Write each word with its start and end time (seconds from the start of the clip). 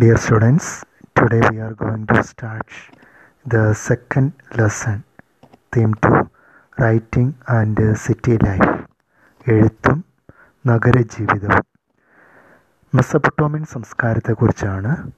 Dear 0.00 0.16
students, 0.24 0.66
today 1.20 1.38
we 1.38 1.56
are 1.58 1.72
going 1.72 2.06
to 2.08 2.22
start 2.22 2.72
the 3.48 3.72
second 3.72 4.32
lesson 4.58 5.02
theme 5.76 5.90
2, 6.06 6.24
writing 6.82 7.34
and 7.50 7.94
city 7.94 8.38
life 8.44 8.86
എഴുത്തും 9.50 10.04
നഗരജീവിതവും. 10.66 11.64
മെസ്സപ്പൊട്ടോമിൻ 12.94 13.64
സംസ്കാരത്തെക്കുറിച്ചാണ് 13.64 15.12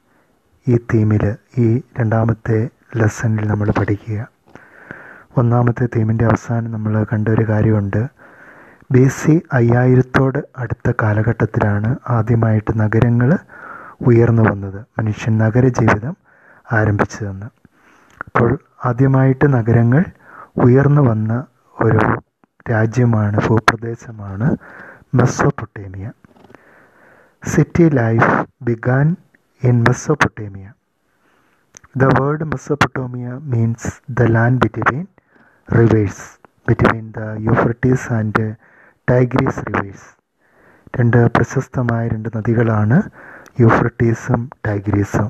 ഈ 0.68 0.78
തീമിൽ 0.94 1.36
ഈ 1.58 1.82
രണ്ടാമത്തെ 2.00 2.68
ലെസണിൽ 2.96 3.48
നമ്മൾ 3.48 3.70
പഠിക്കുക. 3.70 4.28
ഒന്നാമത്തെ 5.36 5.86
തീമിന്റെ 5.96 6.24
അവസാനം 6.24 6.72
നമ്മൾ 6.72 7.06
കണ്ട 7.12 7.28
ഒരു 7.28 7.48
കാര്യമുണ്ട്. 7.48 8.08
ബി 8.92 9.08
സി 9.08 9.42
അയ്യായിരത്തോട് 9.52 10.38
അടുത്ത 10.56 10.92
കാലഘട്ടത്തിലാണ് 11.02 11.96
ആദ്യമായിട്ട് 12.08 12.80
നഗരങ്ങൾ 12.80 13.38
ഉയർന്നു 14.06 14.42
വന്നത് 14.42 14.84
മനുഷ്യൻ 14.98 15.38
നഗര 15.38 15.68
ജീവിതം 15.68 16.16
ആരംഭിച്ചതെന്ന്. 16.72 17.46
അപ്പോൾ 18.26 18.58
ആദ്യമായിട്ട് 18.84 19.52
നഗരങ്ങൾ 19.52 20.04
ഉയർന്നു 20.56 21.02
വന്ന 21.02 21.46
ഒരു 21.82 22.20
രാജ്യമാണ് 22.70 23.36
ഭൂപ്രദേശമാണ് 23.48 24.56
Mesopotamia. 25.14 26.12
City 27.44 27.88
life 27.88 28.46
began 28.62 29.16
in 29.64 29.80
Mesopotamia. 29.80 30.72
The 31.96 32.04
word 32.04 32.44
Mesopotamia 32.44 33.28
means 33.28 34.00
the 34.10 34.22
land 34.22 34.60
between 34.60 35.06
rivers 35.78 36.38
between 36.68 37.12
the 37.16 37.20
Euphrates 37.38 38.12
and 38.12 38.54
Tigris 39.10 39.58
rivers. 39.58 40.18
രണ്ട് 41.00 41.30
പ്രശസ്തമായ 41.30 42.08
രണ്ട് 42.08 42.28
നദികളാണ് 42.36 43.02
യൂഫ്രട്ടീസും 43.60 44.50
ടൈഗ്രീസും. 44.66 45.28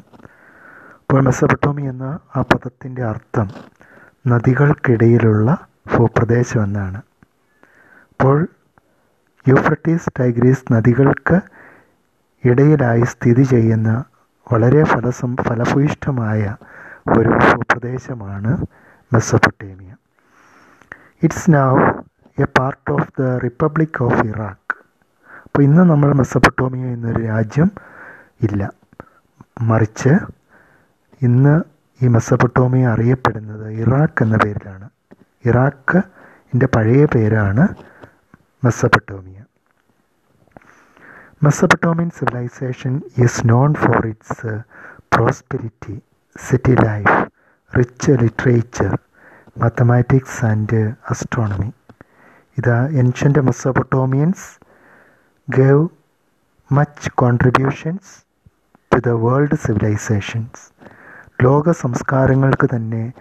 ഇപ്പോൾ 1.02 1.20
മെസ്സപ്പൊട്ടോമി 1.20 1.82
എന്ന 1.82 2.18
ആ 2.36 2.40
പദത്തിന്റെ 2.40 3.04
അർത്ഥം 3.04 3.48
നദികൾക്കിടയിലുള്ള 4.26 5.56
ഭൂപ്രദേശം 5.96 6.64
എന്നാണ്. 6.64 7.02
അപ്പോൾ 8.10 8.48
യൂഫ്രട്ടീസ് 9.48 10.10
ടൈഗ്രീസ് 10.20 10.72
നദികൾക്ക് 10.72 11.40
ഇടയിലായി 12.44 13.00
സ്ഥിതി 13.00 13.42
ചെയ്യുന്ന 13.42 14.04
വളരെ 14.52 14.82
ഫലസം 14.84 15.36
ഫലഭൂയിഷ്ടമായ 15.36 16.56
ഒരു 17.18 17.28
ഭൂപ്രദേശമാണ് 17.28 18.66
Mesopotamia. 19.14 19.90
It's 21.22 21.50
now 21.50 21.76
a 22.38 22.46
part 22.58 22.92
of 22.92 23.08
the 23.20 23.22
republic 23.22 24.02
of 24.02 24.26
Iraq. 24.26 24.74
അപ്പോൾ 25.44 25.62
ഇന്ന് 25.62 25.82
നമ്മൾ 25.90 26.12
മെസ്സപ്പൊട്ടോമിയ 26.12 26.84
എന്നൊരു 26.84 27.22
രാജ്യം 27.22 27.70
ഇല്ല. 28.40 28.72
മറിച്ച് 29.60 30.12
ഇന്ന് 31.22 31.62
ഈ 32.02 32.08
മെസ്സപ്പൊട്ടോമിയ 32.08 32.86
അറിയപ്പെടുന്നത് 32.88 33.70
ഇറാഖ് 33.82 34.22
എന്ന 34.22 34.36
പേരിലാണ്. 34.36 34.88
ഇറാഖ് 35.44 35.98
എന്റെ 36.52 36.66
പഴയ 36.66 37.04
പേരാണ് 37.04 37.64
Mesopotamia. 38.64 39.38
Mesopotamian 41.44 42.10
civilization 42.10 43.02
is 43.24 43.48
known 43.48 43.74
for 43.74 44.06
its 44.06 44.52
prosperity 45.14 46.02
city 46.36 46.74
life 46.74 47.30
rich 47.78 48.10
literature 48.10 48.98
mathematics 49.58 50.44
and 50.44 50.92
astronomy. 51.10 51.72
ഇത് 52.58 52.96
ancient 52.96 53.40
Mesopotamians 53.40 54.48
gave 55.50 55.88
much 56.72 57.10
contributions 57.14 58.27
to 58.98 59.02
the 59.08 59.12
world 59.24 59.56
civilizations 59.64 60.62
ലോക 61.44 61.70
സംസ്കാരങ്ങൾക്ക് 61.70 62.66
തന്നെ 62.74 63.12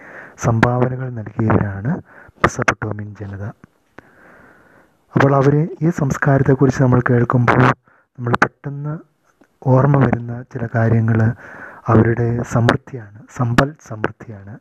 സംഭാവനകൾ 0.45 1.09
നൽകിയവരാണ് 1.09 1.91
മെസ്സപ്പൊട്ടോമിയൻ 2.43 3.09
ജനത. 3.19 3.43
അപ്പോൾ 5.15 5.35
അവർ 5.35 5.55
ഈ 5.55 5.89
സംസ്കാരത്തെക്കുറിച്ച് 5.89 6.83
നമ്മൾ 6.83 7.01
കേൾക്കുമ്പോൾ 7.09 7.61
നമ്മൾ 8.17 8.33
പെട്ടെന്ന് 8.43 8.93
ഓർമ്മ 9.73 9.97
വരുന്ന 9.97 10.43
ചില 10.53 10.69
കാര്യങ്ങൾ 10.75 11.19
അവരുടെ 11.91 12.39
സമൃദ്ധിയാണ് 12.53 13.19
സമ്പൽ 13.37 13.75
സമൃദ്ധിയാണ്. 13.89 14.59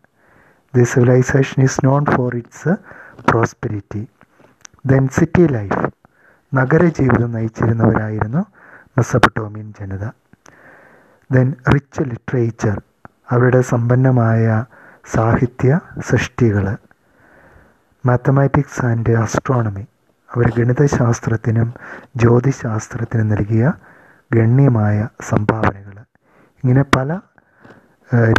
The 0.74 0.84
civilization 0.84 1.62
is 1.62 1.86
known 1.86 2.04
for 2.04 2.36
its 2.36 2.74
prosperity 3.30 4.08
then 4.86 5.08
city 5.08 5.46
life 5.46 5.82
നഗരജീവിതം 6.54 7.32
നയിച്ചിരുന്നവരായിരുന്നു 7.32 8.44
മെസ്സപ്പൊട്ടോമിയൻ 8.98 9.72
ജനത. 9.80 10.04
ദെൻ 11.30 11.48
റിച്ച് 11.74 12.02
ലിറ്ററേച്ചർ 12.02 12.76
അവരുടെ 13.30 13.60
സമ്പന്നമായ 13.60 14.44
സാഹിത്യ 15.14 15.70
സൃഷ്ടികൾ 16.08 16.66
മാത്തമാറ്റിക്സ് 18.04 18.82
ആൻഡ് 18.86 19.12
അസ്ട്രോണമി 19.16 19.84
അവർ 20.30 20.46
ഗണിതശാസ്ത്രത്തിനും 20.58 21.68
ജ്യോതിശാസ്ത്രത്തിനും 22.16 23.28
നൽകിയ 23.28 23.64
ഗണ്യമായ 24.30 24.96
സംഭാവനകൾ 25.30 25.96
ഇങ്ങനെ 26.62 26.82
പല 26.96 27.10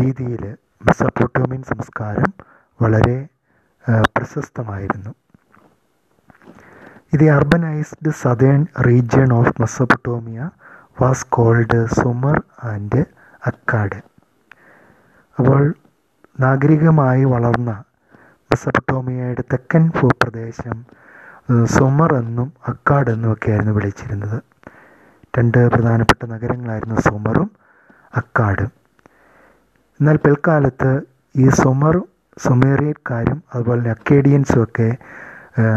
രീതിയിൽ 0.02 0.44
മെസപ്പോട്ടോമിയൻ 0.88 1.64
സംസ്കാരം 1.64 2.31
വളരെ 2.80 3.18
പ്രശസ്തമായിരുന്നു. 4.16 5.12
ഇത് 7.14 7.25
urbanised 7.30 8.12
southern 8.22 8.62
region 8.88 9.30
of 9.34 9.54
Mesopotamia 9.62 10.40
was 11.02 11.25
called 11.30 11.80
Sumer 11.97 12.38
and 12.63 13.02
Akkad 13.46 14.00
അപ്പോൾ 15.38 15.62
നാഗരികമായി 16.40 17.24
വളർന്ന 17.34 17.72
മെസപ്പട്ടോമിയയുടെ 18.52 19.44
തെക്കൻ 19.52 19.84
ഭൂപ്രദേശം 19.97 20.78
സുമർ 21.75 22.12
എന്നും 22.22 22.47
അക്കാഡ് 22.72 23.09
എന്നും 23.16 23.30
ഒക്കെയായിരുന്നു 23.34 23.74
വിളിച്ചിരുന്നത്. 23.78 24.38
രണ്ട് 25.38 25.59
പ്രധാനപ്പെട്ട 25.74 26.24
നഗരങ്ങളായിരുന്നു 26.34 26.97
സുമറും 27.07 27.50
അക്കാഡും. 28.13 28.72
എന്നാൽ 30.00 30.18
പിൽക്കാലത്ത് 30.25 30.91
ഈ 31.36 31.47
സുമർ 31.62 31.96
സുമേറിയക്കാരും 32.46 33.44
അതുപോലെ 33.53 33.90
അക്കേഡിയൻസും 33.96 34.63
ഒക്കെ 34.63 34.90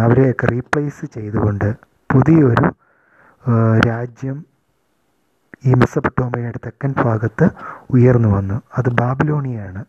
അവരെയൊക്കെ 0.05 0.47
റീപ്ലേസ് 0.55 1.05
ചെയ്തുകൊണ്ട് 1.17 1.69
പുതിയൊരു 2.11 2.69
രാജ്യം 3.89 4.39
ഈ 5.67 5.75
മെസ്സപ്പൊട്ടോമയുടെ 5.75 6.59
തെക്കൻ 6.67 6.95
ഭാഗത്ത് 7.05 7.47
ഉയർന്നു 7.91 8.29
വന്നു. 8.29 8.63
അത് 8.79 8.91
ബാബിലോണിയാണ്. 8.91 9.85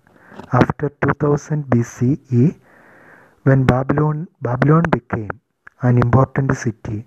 After 0.54 0.90
two 1.04 1.12
thousand 1.24 1.66
B 1.76 1.82
C 1.82 2.10
E 2.32 2.50
when 3.48 3.66
Babylon 3.66 4.28
Babylon 4.44 4.84
became 4.90 5.34
an 5.84 5.96
important 5.98 6.54
city 6.54 6.98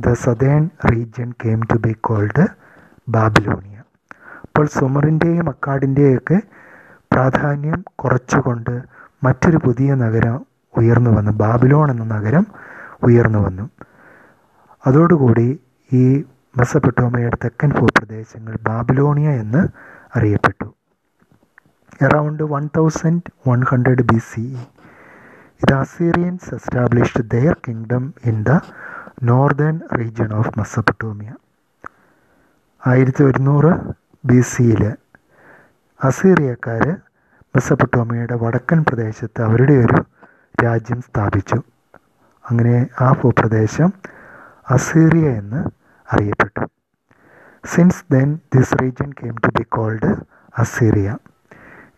the 0.00 0.12
southern 0.12 0.70
region 0.90 1.30
came 1.44 1.60
to 1.60 1.78
be 1.78 1.92
called 2.00 2.46
Babylonia 3.08 3.76
അപ്പോൾ 4.42 4.66
സുമറിന്റെയും 4.66 5.48
അക്കാഡിന്റെയും 5.48 6.18
ഒക്കെ 6.18 6.38
പ്രാധാന്യം 7.12 7.84
കുറച്ചുകൊണ്ട് 7.96 8.74
മറ്റൊരു 9.24 9.56
പുതിയ 9.56 9.94
നഗരം 9.94 10.46
ഉയർന്നു 10.76 11.10
വന്നു. 11.10 11.30
ബാബിലോൺ 11.30 11.90
എന്ന 11.90 12.04
നഗരം 12.04 12.46
ഉയർന്നു 13.02 13.38
വന്നു. 13.38 13.70
അതോടുകൂടി 14.86 15.60
ഈ 15.92 16.24
മെസ്സപ്പൊട്ടോമയുടെ 16.56 17.36
തെക്കൻ 17.44 17.70
ഭൂപ്രദേശങ്ങൾ 17.78 18.58
ബാബിലോണിയ 18.62 19.30
എന്ന് 19.30 19.68
അറിയപ്പെട്ടു. 20.18 20.74
Around 22.02 22.42
one 22.42 22.68
thousand 22.76 23.30
one 23.48 23.60
hundred 23.64 24.02
B 24.02 24.18
C 24.18 24.44
ഇത് 25.60 25.72
Assyrians 25.74 26.54
established 26.54 27.30
their 27.30 27.56
kingdom 27.68 28.14
in 28.24 28.42
the 28.42 28.60
northern 29.22 29.80
region 29.98 30.34
of 30.34 30.52
Mesopotamia 30.58 31.30
ആയിരത്തി 32.86 33.22
ഒരുന്നൂറ് 33.24 33.72
ബി 34.24 34.40
സിയിൽ 34.40 34.82
അസീറിയക്കാർ 36.00 36.84
മെസ്സപ്പെട്ടോമിയയുടെ 37.54 38.34
വടക്കൻ 38.34 38.84
പ്രദേശത്ത് 38.88 39.42
അവരുടെ 39.42 39.72
ഒരു 39.72 39.98
രാജ്യം 40.64 41.00
സ്ഥാപിച്ചു. 41.02 41.58
അങ്ങനെ 42.44 42.88
ആ 43.00 43.12
ഭൂപ്രദേശം 43.12 43.92
അസീറിയ 44.70 45.28
എന്ന് 45.30 45.79
അറിയപ്പെട്ടു. 46.12 46.64
Since 47.64 48.04
then 48.12 48.38
this 48.56 48.74
region 48.82 49.10
came 49.10 49.34
to 49.34 49.50
be 49.58 49.62
called 49.62 50.10
Assyria 50.58 51.16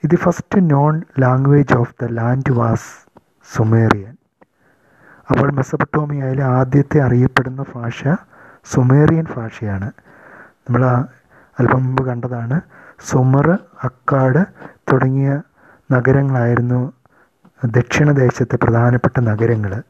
ഇത് 0.05 0.17
first 0.17 0.71
known 0.71 1.03
language 1.21 1.75
of 1.75 1.95
the 2.03 2.05
land 2.05 2.53
was 2.53 2.91
Sumerian 3.57 4.17
അപ്പോൾ 5.31 5.53
മെസ്സപ്പട്ടോമിയയിലെ 5.53 6.45
ആദ്യത്തെ 6.45 6.99
അറിയപ്പെടുന്ന 7.01 7.65
ഭാഷ 7.75 8.09
സുമേറിയൻ 8.65 9.27
ഭാഷയാണ്. 9.37 9.91
നമ്മൾ 10.57 10.83
അല്പം 11.59 11.85
മുമ്പ് 11.85 12.03
കണ്ടതാണ്. 12.07 12.61
സുമർ 13.05 13.59
അക്കാട് 13.85 14.43
തുടങ്ങിയ 14.93 15.43
നഗരങ്ങളായിരുന്നു 15.93 16.93
ദക്ഷിണദേശത്തെ 17.65 18.57
പ്രധാനപ്പെട്ട 18.57 19.21
നഗരങ്ങൾ. 19.21 19.83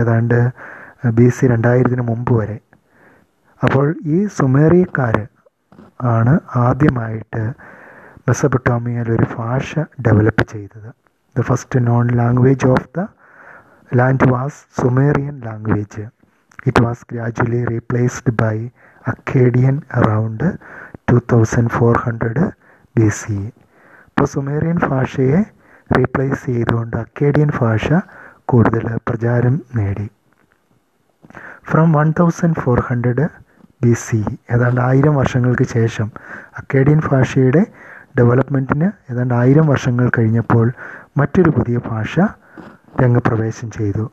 ഏതാണ്ട് 0.00 0.38
ബി 1.14 1.28
സി 1.28 1.46
രണ്ടായിരത്തിന് 1.46 2.02
മുമ്പ് 2.02 2.32
വരെ. 2.34 2.58
അപ്പോൾ 3.60 3.86
ഈ 4.06 4.18
സുമേറിയക്കാർ 4.36 5.16
ആണ് 6.16 6.32
ആദ്യമായിട്ട് 6.66 7.42
മെസ്സപ്പൊട്ടോമിയയിൽ 8.28 9.08
ഒരു 9.16 9.26
ഭാഷ 9.36 9.78
ഡെവലപ്പ് 10.06 10.44
ചെയ്തത്. 10.52 10.90
The 11.36 11.40
first 11.40 11.86
known 11.86 12.06
language 12.20 12.66
of 12.66 12.88
the 12.96 13.06
land 13.96 14.28
was 14.32 14.58
Sumerian 14.80 15.40
language 15.40 16.04
it 16.66 16.82
was 16.82 17.04
gradually 17.12 17.64
replaced 17.64 18.34
by 18.42 18.56
Akkadian 19.04 19.76
around 19.94 20.46
two 21.10 21.16
thousand 21.32 21.70
four 21.70 21.94
hundred 21.98 22.44
B 22.96 23.08
C 23.20 23.38
ഇപ്പോൾ 24.08 24.24
സുമേറിയൻ 24.24 24.78
ഭാഷയെ 24.88 25.40
റീപ്ലേസ് 25.90 26.44
ചെയ്തുകൊണ്ട് 26.46 26.96
അക്കേഡിയൻ 26.96 27.50
ഭാഷ 27.60 27.86
കൂടുതൽ 28.44 28.84
പ്രചാരം 29.08 29.62
നേടി. 29.76 30.06
From 31.70 31.92
one 31.92 32.08
thousand 32.20 32.60
four 32.62 32.80
hundred 32.80 33.26
B 33.82 33.92
C 33.92 34.24
ഏതാണ്ട് 34.50 34.80
ആയിരം 34.80 35.16
വർഷങ്ങൾക്ക് 35.16 35.64
ശേഷം 35.64 36.10
അക്കേഡിയൻ 36.58 37.00
ഭാഷയുടെ 37.08 37.66
ഡെവലപ്മെന്റിന് 38.18 39.12
ഏതാണ്ട് 39.12 39.34
ആയിരം 39.34 39.66
വർഷങ്ങൾ 39.66 40.10
കഴിഞ്ഞപ്പോൾ 40.18 40.72
മറ്റൊരു 41.16 41.50
പുതിയ 41.50 41.78
ഭാഷ 41.88 42.20
രംഗപ്രവേശം 43.02 43.70
ചെയ്തു. 43.70 44.10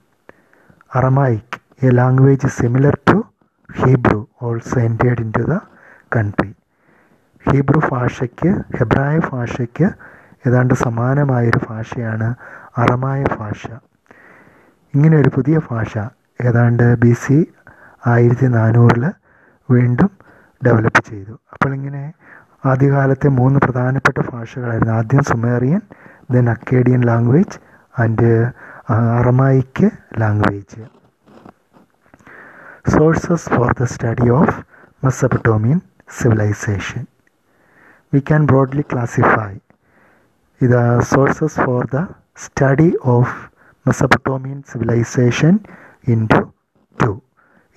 Aramaic 0.96 1.86
a 1.86 1.90
language 1.90 2.48
similar 2.48 2.98
to 3.12 3.24
Hebrew 3.70 4.28
also 4.42 4.82
entered 4.82 5.22
in 5.22 5.32
to 5.38 5.42
the 5.42 5.60
country 6.16 6.54
Hebrew 7.46 7.82
ഭാഷയ്ക്ക് 7.92 8.50
ഹെബ്രായ 8.80 9.20
ഭാഷയ്ക്ക് 9.32 9.88
ഏതാണ്ട് 10.48 10.74
സമാനമായൊരു 10.74 11.60
ഭാഷയാണ് 11.70 12.36
അറമായ 12.78 13.24
ഭാഷ. 13.40 13.62
ഇങ്ങനെ 14.94 15.18
ഒരു 15.18 15.30
പുതിയ 15.36 15.60
ഭാഷ 15.72 15.98
ഏതാണ്ട് 16.46 16.96
ബി 16.96 17.14
സി 17.14 17.38
ആയിരത്തി 18.08 18.46
നാനൂറിൽ 18.46 19.06
വീണ്ടും 19.76 20.10
ഡെവലപ്പ് 20.66 21.02
ചെയ്തു. 21.10 21.34
അപ്പോൾ 21.54 21.72
ഇങ്ങനെ 21.74 22.04
ആദ്യകാലത്തെ 22.72 23.30
മൂന്ന് 23.40 23.60
പ്രധാനപ്പെട്ട 23.64 24.20
ഭാഷകളായിരുന്നു. 24.30 24.94
ആദ്യം 24.94 25.24
Sumerian 25.30 25.82
then 26.32 26.46
Akkadian 26.50 27.02
language 27.10 27.58
and 28.02 28.30
Aramaic 29.20 29.90
language. 30.22 30.82
Sources 32.94 33.50
for 33.56 33.70
the 33.82 33.84
study 33.84 34.30
of 34.40 34.56
Mesopotamian 35.06 35.82
civilization 36.22 37.04
we 38.14 38.20
can 38.30 38.46
broadly 38.46 38.86
classify 38.94 39.52
ഇത് 40.62 40.80
sources 41.14 41.60
for 41.66 41.84
the 41.96 42.00
study 42.46 42.90
of 43.16 43.36
Mesopotamian 43.86 44.60
civilization 44.72 45.54
in 46.08 46.22
to 46.34 46.42
two. 46.98 47.23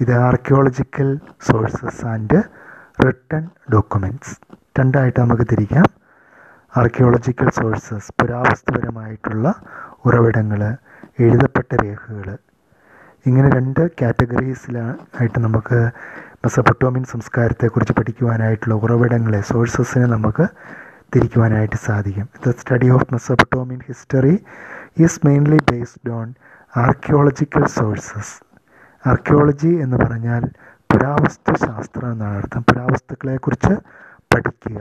ഇത് 0.00 0.12
archaeological 0.12 1.18
sources 1.40 2.06
and 2.06 2.42
written 3.06 3.48
documents 3.72 4.34
രണ്ടായിട്ട് 4.78 5.20
നമുക്ക് 5.20 5.42
തിരിക്കാം. 5.42 5.86
Archaeological 6.76 7.48
sources 7.50 8.12
പുരാവസ്തുപരമായിട്ടുള്ള 8.20 9.54
ഉറവിടങ്ങൾ 10.04 10.76
എഴുതപ്പെട്ട 11.20 11.74
രേഖകൾ 11.84 12.38
ഇങ്ങനെ 13.26 13.48
രണ്ട് 13.48 13.90
കാറ്റഗറീസിലായിട്ട് 14.00 15.38
നമുക്ക് 15.38 15.90
മെസ്സപ്പൊട്ടോമിയൻ 16.44 17.04
സംസ്കാരത്തെക്കുറിച്ച് 17.04 17.92
പഠിക്കുവാനായിട്ടുള്ള 17.92 18.74
ഉറവിടങ്ങളെ 18.74 19.40
സോഴ്സസിനെ 19.40 20.06
നമുക്ക് 20.06 20.46
തിരിക്കുവാനായിട്ട് 21.14 21.76
സാധിക്കും. 21.76 22.28
The 22.46 22.50
study 22.50 22.88
of 22.88 23.06
Mesopotamian 23.12 23.80
history 23.88 24.44
is 24.98 25.20
mainly 25.26 25.58
based 25.72 26.10
on 26.10 26.34
archaeological 26.76 27.66
sources 27.66 28.45
archaeology 29.10 29.72
എന്ന് 29.84 29.96
പറഞ്ഞാൽ 29.96 30.42
പുരാവസ്തു 30.90 31.52
ശാസ്ത്രം 31.64 32.12
എന്നാണ് 32.12 32.36
അർത്ഥം. 32.36 32.62
പുരാവസ്തുക്കളെക്കുറിച്ച് 32.62 33.74
പഠിക്കുക. 34.34 34.78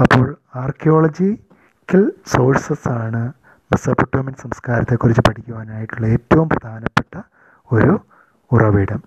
അപ്പോൾ 0.00 0.36
ആർക്കിയോളജിക്കൽ 0.54 2.12
സോഴ്സസ് 2.26 2.88
ആണ് 2.88 3.22
മെസ്സപ്പൊട്ടോമിയൻ 3.70 4.36
സംസ്കാരത്തെക്കുറിച്ച് 4.44 5.22
പഠിക്കുവാനായിട്ടുള്ള 5.28 6.06
ഏറ്റവും 6.06 6.48
പ്രധാനപ്പെട്ട 6.48 7.14
ഒരു 7.72 8.00
ഉറവിടം. 8.50 9.00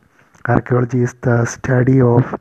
Archaeology 0.49 0.97
is 0.97 1.17
the 1.27 1.43
study 1.43 2.01
of 2.13 2.31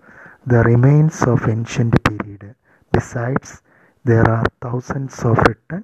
the 0.49 0.63
remains 0.71 1.29
of 1.29 1.51
ancient 1.51 2.01
period 2.09 2.51
besides 2.93 3.57
there 4.05 4.31
are 4.31 4.47
thousands 4.65 5.27
of 5.27 5.45
written 5.49 5.83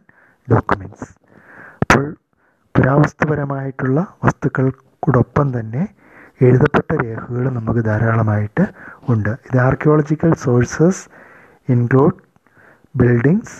documents 0.48 1.08
അപ്പോൾ 1.82 2.04
പുരാവസ്തുപരമായിട്ടുള്ള 2.74 4.00
വസ്തുക്കൾക്കൊടൊപ്പം 5.02 5.48
തന്നെ 5.54 5.82
എഴുതപ്പെട്ട 6.40 6.90
രേഖകൾ 7.00 7.44
നമുക്ക് 7.56 7.82
ധാരാളമായിട്ട് 7.86 8.64
ഉണ്ട്. 9.12 9.30
ഇത് 9.46 9.56
archaeological 9.64 10.32
sources 10.42 11.02
include 11.68 12.18
buildings 12.94 13.56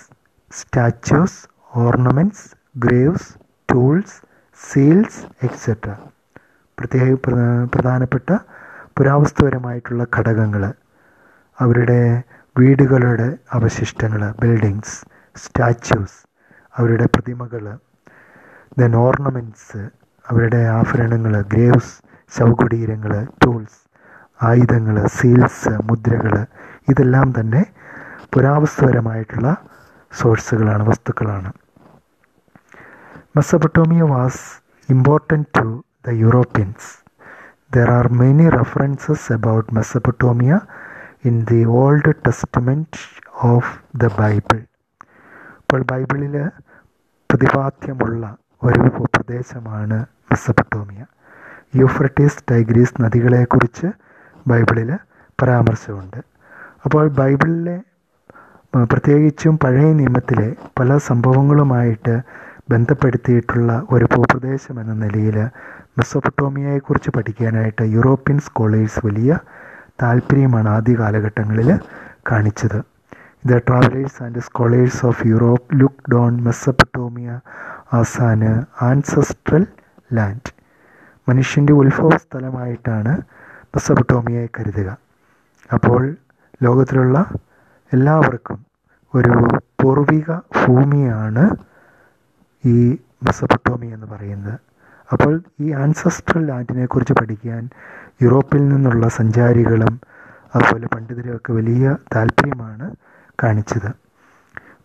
statues 0.51 1.39
ornaments 1.83 2.45
graves 2.85 3.29
tools 3.69 4.17
seals 4.61 5.23
etcetera 5.47 5.91
പ്രത്യേക 6.79 7.11
പ്രധാനപ്പെട്ട 7.75 8.29
പുരാവസ്തുപരമായിട്ടുള്ള 8.97 10.05
ഘടകങ്ങൾ 10.17 10.65
അവരുടെ 11.59 12.01
വീടുകളുടെ 12.57 13.29
അവശിഷ്ടങ്ങൾ 13.59 14.23
ബിൽഡിങ്സ് 14.43 14.97
സ്റ്റാച്യൂസ് 15.37 16.19
അവരുടെ 16.75 17.09
പ്രതിമകൾ 17.15 17.65
ദെൻ 18.77 18.95
ഓർണമെന്റ്സ് 19.05 19.83
അവരുടെ 20.31 20.61
ആഭരണങ്ങൾ 20.69 21.41
ഗ്രേവ്സ് 21.53 21.95
ശവകുടീരങ്ങൾ 22.37 23.13
ടൂൾസ് 23.45 23.81
ആയുധങ്ങൾ 24.43 25.07
സീൽസ് 25.07 25.69
മുദ്രകൾ 25.69 26.35
ഇതെല്ലാം 26.89 27.35
തന്നെ 27.41 27.63
പുരാവസ്തുപരമായിട്ടുള്ള 28.35 29.49
സോഴ്സുകളാണ് 30.13 30.89
വസ്തുക്കളാണ്. 30.89 31.51
Mesopotamia 33.37 34.03
was 34.15 34.43
important 34.89 35.49
to 35.59 35.85
the 36.07 36.11
Europeans. 36.11 36.89
There 37.75 37.91
are 37.91 38.09
many 38.13 38.49
references 38.51 39.33
about 39.33 39.75
Mesopotamia 39.75 40.61
in 41.25 41.45
the 41.51 41.65
Old 41.65 42.13
Testament 42.27 42.99
of 43.43 43.73
the 43.97 44.11
Bible 44.19 44.59
ഇപ്പോൾ 45.61 45.83
ബൈബിളിൽ 45.93 46.35
പ്രതിപാദ്യമുള്ള 47.31 48.37
ഒരു 48.67 48.83
ഉപദേശമാണ് 49.05 49.99
മെസ്സപ്പട്ടോമിയ. 50.31 51.01
യൂഫ്രട്ടീസ് 51.77 52.43
ടൈഗ്രീസ് 52.51 52.95
നദികളെക്കുറിച്ച് 53.03 53.89
ബൈബിളിൽ 54.49 54.91
പരാമർശമുണ്ട്. 55.43 56.21
അപ്പോൾ 56.85 57.09
ബൈബിളിലെ 57.09 57.77
പ്രത്യേകിച്ചും 58.93 59.59
പഴയ 59.63 59.89
നിയമത്തിലെ 59.93 60.49
പല 60.81 60.97
സംഭവങ്ങളുമായിട്ട് 61.09 62.15
ബന്ധപ്പെടുത്തിയിട്ടുള്ള 62.71 63.87
ഒരു 63.91 64.05
ഭൂപ്രദേശം 64.05 64.81
എന്ന 64.81 64.93
നിലയിൽ 64.93 65.37
മെസ്സൊപ്പൊട്ടോമിയയെക്കുറിച്ച് 65.99 67.11
പഠിക്കാനായിട്ട് 67.17 67.83
യൂറോപ്യൻ 67.97 68.39
സ്കോളേഴ്സ് 68.39 69.01
വലിയ 69.07 69.33
താല്പര്യമാണ് 70.03 70.69
ആദ്യ 70.69 70.95
കാലഘട്ടങ്ങളിൽ 70.95 71.71
കാണിച്ചത്. 72.31 72.79
The 73.47 73.57
travellers 73.69 74.23
and 74.23 74.39
scholars 74.39 75.07
of 75.07 75.27
Europe 75.27 75.81
look 75.81 76.03
on 76.13 76.33
Mesopotamia 76.45 77.31
as an 77.93 78.65
ancestral 78.83 79.67
land. 80.13 80.51
മനുഷ്യന്റെ 81.29 81.73
ഉത്ഭവ 81.73 82.17
സ്ഥലമായിട്ടാണ് 82.17 83.13
മെസ്സപ്പൊട്ടോമിയയെ 83.75 84.47
കരുതുക. 84.59 84.97
അപ്പോൾ 85.73 86.17
ലോകത്തിലുള്ള 86.63 87.27
എല്ലാവർക്കും 87.93 88.67
ഒരു 89.15 89.61
പൂർവിക 89.83 90.33
ഭൂമിയാണ് 90.33 91.57
ഈ 92.65 92.91
മെസ്സപ്പൊട്ടോമിയ 93.23 93.95
എന്ന് 93.95 94.07
പറയുന്നത്. 94.07 94.59
അപ്പോൾ 95.13 95.43
ഈ 95.61 95.73
ആൻസസ്ട്രൽ 95.73 96.47
ലാൻഡിനെ 96.47 96.87
കുറിച്ച് 96.87 97.13
പഠിക്കാൻ 97.13 97.69
യൂറോപ്പിൽ 98.23 98.69
നിന്നുള്ള 98.69 99.09
സഞ്ചാരികളും 99.09 100.01
അതുപോലെ 100.55 100.87
പണ്ഡിതരും 100.87 101.37
ഒക്കെ 101.37 101.53
വലിയ 101.53 101.97
താല്പര്യമാണ് 102.15 102.95
കാണിച്ചത്. 103.43 103.91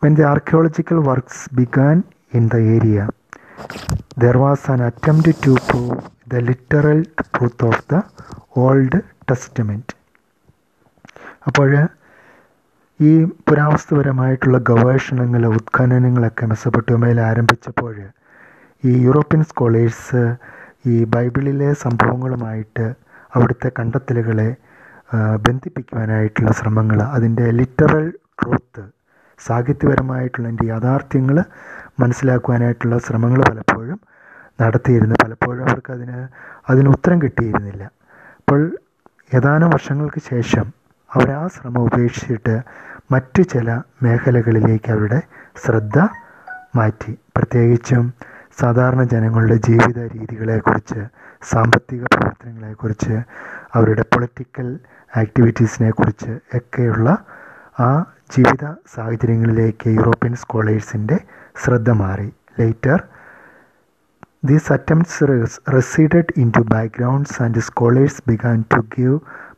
When 0.03 0.15
the 0.15 0.21
archaeological 0.21 0.95
works 0.95 1.55
began 1.55 2.03
in 2.31 2.43
the 2.47 2.57
area 2.67 2.99
there 4.17 4.37
was 4.37 4.65
an 4.71 4.81
attempt 4.83 5.33
to 5.45 5.53
prove 5.67 5.97
the 6.27 6.41
literal 6.41 6.99
truth 7.27 7.65
of 7.65 7.83
the 7.91 8.01
Old 8.57 8.99
Testament 9.31 9.93
അപ്പോൾ 11.47 11.71
ഈ 12.99 13.11
പുരാവസ്തുപരമായിട്ടുള്ള 13.49 14.57
ഗവേഷണങ്ങൾ 14.69 15.43
ഉത്ഖനനങ്ങളൊക്കെ 15.47 16.45
മെസ്സപ്പൊട്ടോമയിൽ 16.45 17.19
ആരംഭിച്ചപ്പോൾ 17.21 17.95
ഈ 18.83 18.93
യൂറോപ്യൻ 19.03 19.43
സ്കോളേഴ്സ് 19.43 20.21
ഈ 20.87 21.03
ബൈബിളിലെ 21.05 21.69
സംഭവങ്ങളുമായിട്ട് 21.73 22.85
അവിടുത്തെ 23.35 23.69
കണ്ടെത്തലുകളെ 23.79 24.49
ബന്ധിപ്പിക്കുവാനായിട്ടുള്ള 25.47 26.51
ശ്രമങ്ങൾ 26.51 26.99
അതിന്റെ 27.11 27.45
ലിറ്ററൽ 27.51 28.05
ട്രൂത്ത് 28.39 28.83
സാഹിത്യപരമായിട്ടുള്ള 29.39 30.47
എന്റെ 30.47 30.65
യാഥാർത്ഥ്യങ്ങൾ 30.65 31.43
മനസ്സിലാക്കുവാനായിട്ടുള്ള 31.99 32.97
ശ്രമങ്ങൾ 32.97 33.41
പലപ്പോഴും 33.49 33.99
നടത്തിയിരുന്നു. 34.61 35.15
പലപ്പോഴും 35.23 35.69
അവർക്ക് 35.69 35.91
അതിന് 36.69 36.89
ഉത്തരം 36.89 37.21
കിട്ടിയിരുന്നില്ല. 37.21 37.83
അപ്പോൾ 38.39 38.77
ഏതാനും 39.33 39.69
വർഷങ്ങൾക്ക് 39.69 40.21
ശേഷം 40.29 40.73
അവർ 41.15 41.31
ആ 41.31 41.47
ശ്രമം 41.47 41.81
ഉപേക്ഷിച്ചിട്ട് 41.81 42.61
മറ്റു 43.11 43.41
ചില 43.41 43.81
മേഖലകളിലേക്ക് 44.03 44.91
അവരുടെ 44.91 45.21
ശ്രദ്ധ 45.65 45.97
മാറ്റി. 46.75 47.17
പ്രത്യേകിച്ചും 47.37 48.13
സാധാരണ 48.59 49.03
ജനങ്ങളുടെ 49.03 49.55
ജീവിത 49.55 49.99
രീതികളെക്കുറിച്ച് 49.99 51.01
സാമ്പത്തിക 51.41 52.03
പ്രവർത്തനങ്ങളെക്കുറിച്ച് 52.03 53.15
അവരുടെ 53.75 54.01
പൊളിറ്റിക്കൽ 54.01 54.79
ആക്ടിവിറ്റീസിനെ 55.17 55.91
കുറിച്ച് 55.91 56.39
ഒക്കെയുള്ള 56.55 57.17
ആ 57.79 58.03
ജീവിത 58.29 58.63
സാഹചര്യങ്ങളിലേക്ക് 58.95 59.89
യൂറോപ്യൻ 59.89 60.33
സ്കോളേഴ്സിന്റെ 60.35 61.17
ശ്രദ്ധ 61.55 61.89
മാറി. 62.01 62.27
Later 62.59 62.99
these 64.45 64.73
attempts 64.73 65.25
receded 65.75 66.33
into 66.49 66.63
backgrounds 66.73 67.37
and 67.43 67.59
scholars 67.59 68.21
began 68.29 68.63
to 68.73 68.79
give 68.95 69.17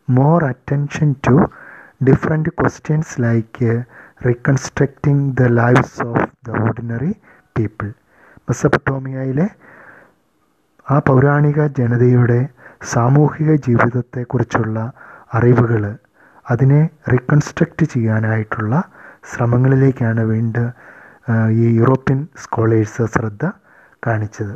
more 0.10 0.44
attention 0.46 1.16
to 1.28 1.36
different 2.04 2.50
questions 2.60 3.22
like 3.22 3.72
reconstructing 4.26 5.32
the 5.32 5.48
lives 5.54 6.00
of 6.08 6.28
the 6.48 6.58
ordinary 6.62 7.12
people 7.56 7.90
മെസ്സപ്പട്ടോമിയയിലെ 8.48 9.48
ആ 10.86 11.00
പൗരാണിക 11.00 11.66
ജനതയുടെ 11.80 12.40
സാമൂഹിക 12.94 13.52
ജീവിതത്തെക്കുറിച്ചുള്ള 13.68 14.78
അറിവുകൾ 15.34 15.84
അതിനെ 16.50 16.82
റീകൺസ്ട്രക്റ്റ് 17.14 17.86
ചെയ്യാനായിട്ടുള്ള 17.86 18.76
ശ്രമങ്ങളിലേക്കാണ് 19.32 20.22
വീണ്ടും 20.24 20.68
ഈ 21.62 21.66
യൂറോപ്യൻ 21.80 22.20
സ്കോളേഴ്സ് 22.44 23.04
ശ്രദ്ധ 23.16 23.44
കാണിച്ചത്. 24.08 24.56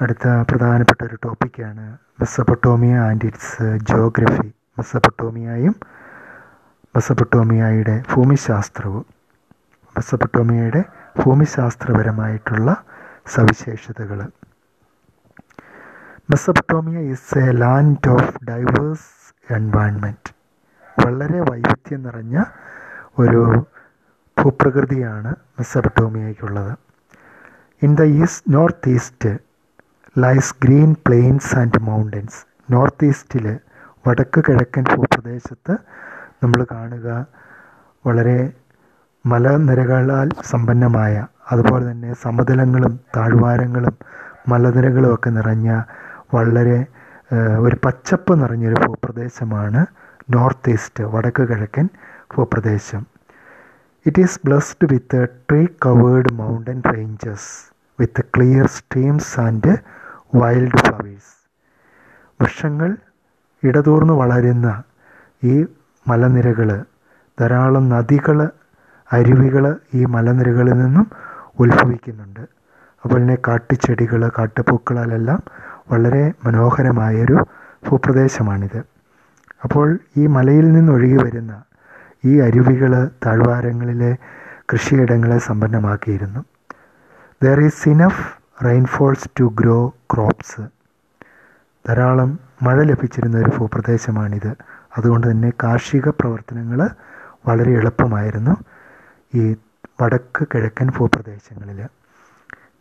അടുത്ത 0.00 0.26
പ്രധാനപ്പെട്ട 0.50 1.00
ഒരു 1.04 1.16
ടോപ്പിക്കാണ് 1.24 1.84
മെസ്സപ്പൊട്ടോമിയ 2.20 2.94
ആൻഡ് 3.08 3.26
ഇറ്റ്സ് 3.26 3.66
ജോഗ്രഫി 3.90 4.48
മെസ്സപ്പൊട്ടോമിയയും 4.78 5.74
മെസ്സപ്പൊട്ടോമിയയുടെ 6.94 7.94
ഭൂമിശാസ്ത്രവും 8.12 9.04
മെസ്സപ്പൊട്ടോമിയയുടെ 9.96 10.82
ഭൂമിശാസ്ത്രപരമായിട്ടുള്ള 11.22 12.70
സവിശേഷതകൾ 13.34 14.18
Mesopotamia 16.30 16.98
is 17.14 17.38
a 17.38 17.52
land 17.62 18.10
of 18.10 18.32
diverse 18.44 19.08
environment 19.50 20.30
വളരെ 21.04 21.40
വൈവിധ്യം 21.40 22.02
നിറഞ്ഞ 22.02 22.36
ഒരു 23.18 23.42
ഭൂപ്രകൃതിയാണ് 24.36 25.34
മെസ്സപ്പട്ടോമിയയ്ക്കുള്ളത്. 25.58 26.72
In 27.82 27.94
the 27.94 28.02
east 28.02 28.54
north 28.54 28.88
east 28.88 29.30
lies 30.18 30.54
green 30.62 30.96
plains 31.06 31.58
and 31.58 31.80
mountains 31.80 32.46
north 32.70 33.04
ഈസ്റ്റിൽ 33.04 33.46
വടക്ക് 34.08 34.40
കിഴക്കൻ 34.48 34.84
ഭൂപ്രദേശത്ത് 34.94 35.74
നമ്മൾ 36.42 36.66
കാണുക 36.72 37.26
വളരെ 38.06 38.38
മലനിരകളാൽ 39.26 40.28
സമ്പന്നമായ 40.42 41.26
അതുപോലെ 41.52 41.90
തന്നെ 41.90 42.14
സമതലങ്ങളും 42.14 43.00
താഴ്വാരങ്ങളും 43.16 43.96
മലനിരകളും 44.48 45.14
ഒക്കെ 45.14 45.30
നിറഞ്ഞ 45.30 45.80
വളരെ 46.34 46.86
ഒരു 47.34 47.76
പച്ചപ്പ് 47.84 48.42
നിറഞ്ഞൊരു 48.42 48.74
ഭൂപ്രദേശമാണ് 48.86 49.86
നോർത്ത് 50.30 50.70
ഈസ്റ്റ് 50.70 51.04
വടക്ക് 51.04 51.48
കിഴക്കൻ 51.48 51.88
ഭൂപ്രദേശം. 52.36 53.06
It 54.06 54.22
is 54.22 54.40
blessed 54.44 54.92
with 54.92 55.28
tree 55.50 55.66
covered 55.86 56.32
mountain 56.32 56.82
ranges 56.94 57.72
with 58.00 58.24
clear 58.36 58.66
streams 58.66 59.40
and 59.40 59.76
wild 60.34 60.76
flowers 60.76 61.32
വൃക്ഷങ്ങൾ 62.40 62.96
ഇടതൂർന്ന് 63.62 64.12
വളരുന്ന 64.12 64.82
ഈ 65.44 65.66
മലനിരകൾ 66.08 66.84
ധാരാളം 67.40 67.88
നദികൾ 67.88 68.48
അരുവികൾ 69.12 69.76
ഈ 69.94 70.04
മലനിരകളിൽ 70.04 70.72
നിന്നും 70.72 71.10
ഉത്ഭവിക്കുന്നുണ്ട്. 71.58 72.40
അതുപോലെ 73.02 73.22
തന്നെ 73.22 73.38
കാട്ടുചെടികൾ 73.48 74.30
കാട്ടുപൂക്കളാലെല്ലാം 74.38 75.42
വളരെ 75.92 76.32
മനോഹരമായൊരു 76.46 77.46
ഭൂപ്രദേശമാണിത്. 77.88 78.82
അപ്പോൾ 79.62 79.98
ഈ 80.16 80.26
മലയിൽ 80.26 80.72
നിന്നൊഴുകി 80.72 81.24
വരുന്ന 81.24 81.62
ഈ 82.24 82.38
അരുവികൾ 82.38 83.10
താഴ്വാരങ്ങളിലെ 83.26 84.16
കൃഷിയിടങ്ങളെ 84.72 85.38
സമ്പന്നമാക്കിയിരുന്നു. 85.38 86.44
There 87.44 87.60
is 87.60 87.88
enough 87.88 88.24
rainfalls 88.64 89.30
to 89.40 89.52
grow 89.60 89.94
crops 90.14 90.62
ധാരാളം 91.88 92.38
മഴ 92.62 92.82
ലഭിച്ചിരുന്ന 92.82 93.38
ഒരു 93.38 93.50
ഭൂപ്രദേശമാണിത്. 93.58 94.56
അതുകൊണ്ട് 94.98 95.30
തന്നെ 95.30 95.52
കാർഷിക 95.62 96.08
പ്രവർത്തനങ്ങൾ 96.08 96.88
വളരെ 97.48 97.72
എളുപ്പമായിരുന്നു 97.72 98.56
ഈ 99.34 99.56
വടക്ക് 100.02 100.46
കിഴക്കൻ 100.54 100.88
ഭൂപ്രദേശങ്ങളിൽ 100.96 101.86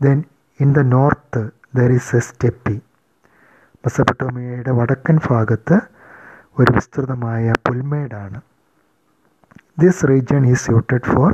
then 0.02 0.24
in 0.60 0.74
the 0.74 0.80
north 0.80 1.50
there 1.76 1.92
is 1.92 2.16
a 2.16 2.20
steppe 2.20 2.82
മെസ്സപ്പട്ടോമിയയുടെ 3.86 4.72
വടക്കൻ 4.72 5.20
ഭാഗത്ത് 5.28 5.76
ഒരു 6.60 6.72
വിസ്തൃതമായ 6.72 7.54
പുൽമേടാണ്. 7.68 8.40
This 9.80 10.08
region 10.10 10.46
is 10.48 10.64
suited 10.66 11.10
for 11.14 11.32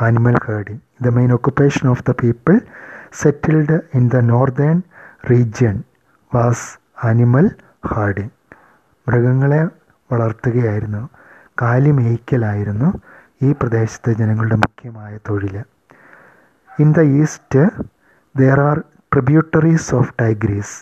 animal 0.00 0.36
herding 0.46 0.80
the 1.04 1.08
main 1.08 1.32
occupation 1.32 1.88
of 1.88 2.04
the 2.08 2.10
people 2.10 2.60
settled 3.12 3.80
in 3.94 4.08
the 4.08 4.16
northern 4.16 4.82
region 5.30 5.82
was 6.34 6.66
animal 7.06 7.50
herding 7.86 8.30
മൃഗങ്ങളെ 9.06 9.62
വളർത്തുകയായിരുന്നു. 10.12 11.08
കാലി 11.62 11.90
മേയ്ക്കലായിരുന്നു 11.90 12.88
ഈ 13.42 13.52
പ്രദേശത്തെ 13.52 14.12
ജനങ്ങളുടെ 14.12 14.54
മുഖ്യമായ 14.54 15.18
തൊഴിൽ 15.28 15.56
in 16.80 16.92
the 16.92 17.00
east 17.00 17.64
there 18.34 18.60
are 18.60 18.78
tributaries 19.12 19.94
of 19.94 20.14
Tigris 20.20 20.76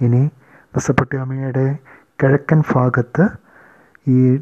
ഇനി 0.00 0.30
മെസ്സപ്പൊട്ടോമിയയുടെ 0.74 1.78
കിഴക്കൻ 2.22 2.62
ഭാഗത്ത് 2.74 3.28
ഈ 4.08 4.36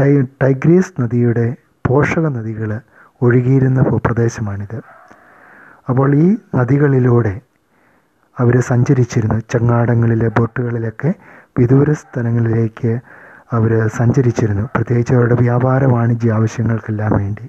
ടൈ 0.00 0.22
ടൈഗ്രീസ് 0.42 1.00
നദിയുടെ 1.00 1.56
പോഷക 1.86 2.26
നദികൾ 2.28 2.80
ഒഴുകിയിരുന്ന 3.22 3.80
ഭൂപ്രദേശമാണിത് 3.80 4.82
അപ്പോൾ 5.88 6.14
ഈ 6.14 6.36
നദികളിലൂടെ 6.54 7.40
അവർ 8.38 8.60
സഞ്ചരിച്ചിരുന്നു. 8.60 9.38
ചങ്ങാടങ്ങളിലെ 9.50 10.28
ബോട്ടുകളിലൊക്കെ 10.28 11.14
വിദൂര 11.58 11.92
സ്ഥലങ്ങളിലേക്ക് 11.92 13.00
അവർ 13.52 13.88
സഞ്ചരിച്ചിരുന്നു. 13.88 14.68
പ്രത്യേകിച്ച് 14.76 15.14
അവരുടെ 15.14 15.34
വ്യാപാര 15.34 15.84
വാണിജ്യ 15.84 16.32
ആവശ്യങ്ങൾക്കെല്ലാം 16.32 17.12
വേണ്ടി. 17.16 17.48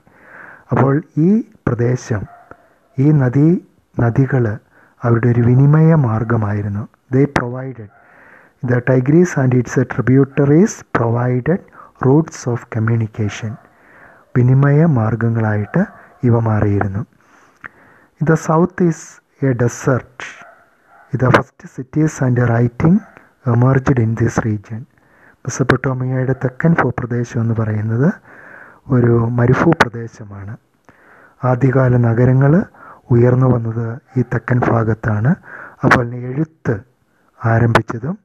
അപ്പോൾ 0.71 1.03
ഈ 1.17 1.43
പ്രദേശം 1.67 2.23
ഈ 2.99 3.11
നദി 3.11 3.65
നദികൾ 3.99 4.57
അവരുടെ 5.03 5.27
ഒരു 5.27 5.41
വിനിമയ 5.41 5.95
മാർഗമായിരുന്നു. 5.95 6.87
They 7.11 7.23
provided 7.23 8.02
the 8.65 8.77
Tigris 8.89 9.39
and 9.39 9.55
its 9.55 9.79
tributaries 9.79 10.83
provided 10.95 11.63
routes 12.05 12.49
of 12.49 12.67
communication 12.75 13.55
വിനിമയ 14.37 14.85
മാർഗങ്ങളായിട്ട് 14.85 15.85
ഇവ 16.23 16.39
മാറിയിരുന്നു. 16.39 17.05
The 18.23 18.33
south 18.33 18.83
is 18.83 19.21
a 19.45 19.51
desert 19.51 20.23
ഇത് 21.13 21.29
first 21.29 21.67
cities 21.67 22.23
and 22.23 22.49
writing 22.49 22.99
emerged 23.47 24.01
in 24.01 24.15
this 24.21 24.41
region 24.45 24.85
മെസ്സപ്പൊട്ടോമിയയുടെ 25.45 26.35
തെക്കൻ 26.43 26.75
ഭൂപ്രദേശം 26.83 27.41
എന്ന് 27.41 27.55
പറയുന്നത് 27.59 28.11
ഒരു 28.89 29.27
മരുഭൂ 29.29 29.71
പ്രദേശമാണ്. 29.81 30.57
ആദ്യകാല 31.43 31.97
നഗരങ്ങൾ 31.97 32.63
ഉയർന്നു 33.11 33.45
വന്നത് 33.45 33.99
ഈ 34.17 34.21
തെക്കൻ 34.21 34.61
ഭാഗത്താണ്. 34.69 35.35
അപ്പോൾ 35.83 36.15
എഴുത്ത് 36.15 36.79
ആരംഭിച്ചതും 37.45 38.22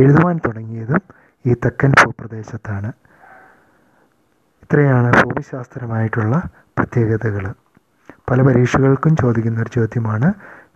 എഴുതുവാൻ 0.00 0.36
തുടങ്ങിയതും 0.46 1.02
ഈ 1.44 1.54
തെക്കൻ 1.64 1.90
ഭൂപ്രദേശത്താണ്. 2.00 2.90
ഇത്രയാണ് 4.62 5.10
ഭൂമിശാസ്ത്രമായിട്ടുള്ള 5.18 6.34
പ്രത്യേകതകൾ. 6.78 7.44
പല 8.30 8.38
പരീക്ഷകൾക്കും 8.42 9.12
ചോദിക്കുന്ന 9.16 9.60
ഒരു 9.60 9.70
ചോദ്യമാണ് 9.76 10.28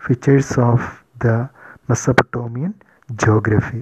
features 0.05 0.59
of 0.69 0.87
the 1.23 1.27
Mesopotamian 1.89 2.71
geography 3.09 3.81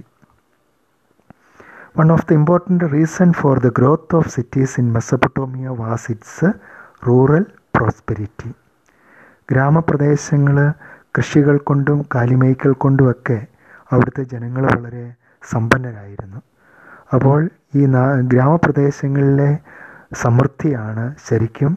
one 1.98 2.12
of 2.12 2.26
the 2.28 2.32
important 2.32 2.86
reason 2.92 3.32
for 3.32 3.56
the 3.58 3.70
growth 3.78 4.16
of 4.16 4.28
cities 4.28 4.74
in 4.80 4.86
Mesopotamia 4.92 5.68
was 5.80 6.06
its 6.14 6.50
rural 7.08 7.44
prosperity 7.76 8.50
ഗ്രാമപ്രദേശങ്ങൾ 9.48 10.56
കൃഷികൾ 11.18 11.56
കൊണ്ടും 11.70 11.98
കാലിമേയ്ക്കൽ 12.14 12.72
കൊണ്ടുമൊക്കെ 12.84 13.38
അവിടുത്തെ 13.90 14.22
ജനങ്ങൾ 14.24 14.64
വളരെ 14.76 15.04
സമ്പന്നരായിരുന്നു. 15.50 16.40
അപ്പോൾ 17.12 17.38
ഈ 17.74 17.84
ഗ്രാമപ്രദേശങ്ങളിലെ 18.32 19.50
സമൃദ്ധിയാണ് 20.22 21.14
ശരിക്കും 21.28 21.72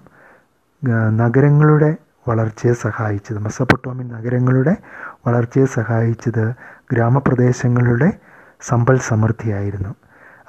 നഗരങ്ങളുടെ 1.22 1.92
വളർച്ചയെ 2.28 2.74
സഹായിച്ചത്. 2.74 3.40
മെസ്സപ്പൊട്ടോമിൻ 3.40 4.08
നഗരങ്ങളുടെ 4.08 4.74
വളർച്ചയെ 5.28 5.66
സഹായിച്ചത് 5.78 6.46
ഗ്രാമപ്രദേശങ്ങളുടെ 6.92 8.10
സമ്പൽ 8.62 8.98
സമൃദ്ധിയായിരുന്നു. 9.10 9.92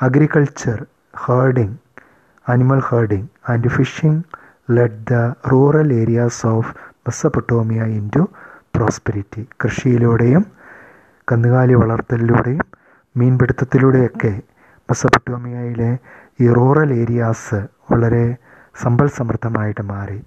Agriculture 0.02 0.78
herding 1.24 1.76
animal 2.46 2.80
herding 2.88 3.28
and 3.52 3.68
fishing 3.68 4.22
led 4.70 5.00
the 5.10 5.14
rural 5.52 5.92
areas 5.92 6.46
of 6.46 6.70
Mesopotamia 7.06 7.82
into 8.00 8.22
prosperity 8.76 9.42
കൃഷിയിലൂടെയും 9.64 10.44
കന്നുകാലി 11.28 11.74
വളർത്തലിലൂടെയും 11.74 12.64
മീൻപിടുത്തത്തിലൂടെയൊക്കെ 13.16 14.40
മെസ്സപ്പൊട്ടോമിയയിലെ 14.76 15.98
ഈ 16.40 16.52
റൂറൽ 16.52 16.92
ഏരിയാസ് 16.92 17.66
വളരെ 17.92 18.36
സമ്പൽ 18.82 19.08
സമൃദ്ധമായിട്ട് 19.08 19.82
മാറി. 19.82 20.22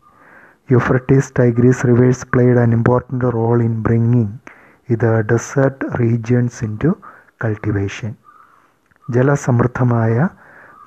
Euphrates 0.72 1.34
Tigris 1.40 1.88
rivers 1.88 2.28
played 2.34 2.58
an 2.58 2.72
important 2.72 3.34
role 3.34 3.64
in 3.64 3.84
bringing 3.84 4.38
ഇത് 4.90 5.22
desert 5.22 6.00
regions 6.00 6.64
in 6.64 6.78
to 6.84 6.88
cultivation. 7.46 8.16
ജലസമൃദ്ധമായ 9.10 10.30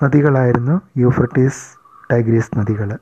നദികളായിരുന്നു 0.03 0.81
Euphrates 0.97 1.61
Tigris 2.11 2.59
നദികൾ. 2.59 2.97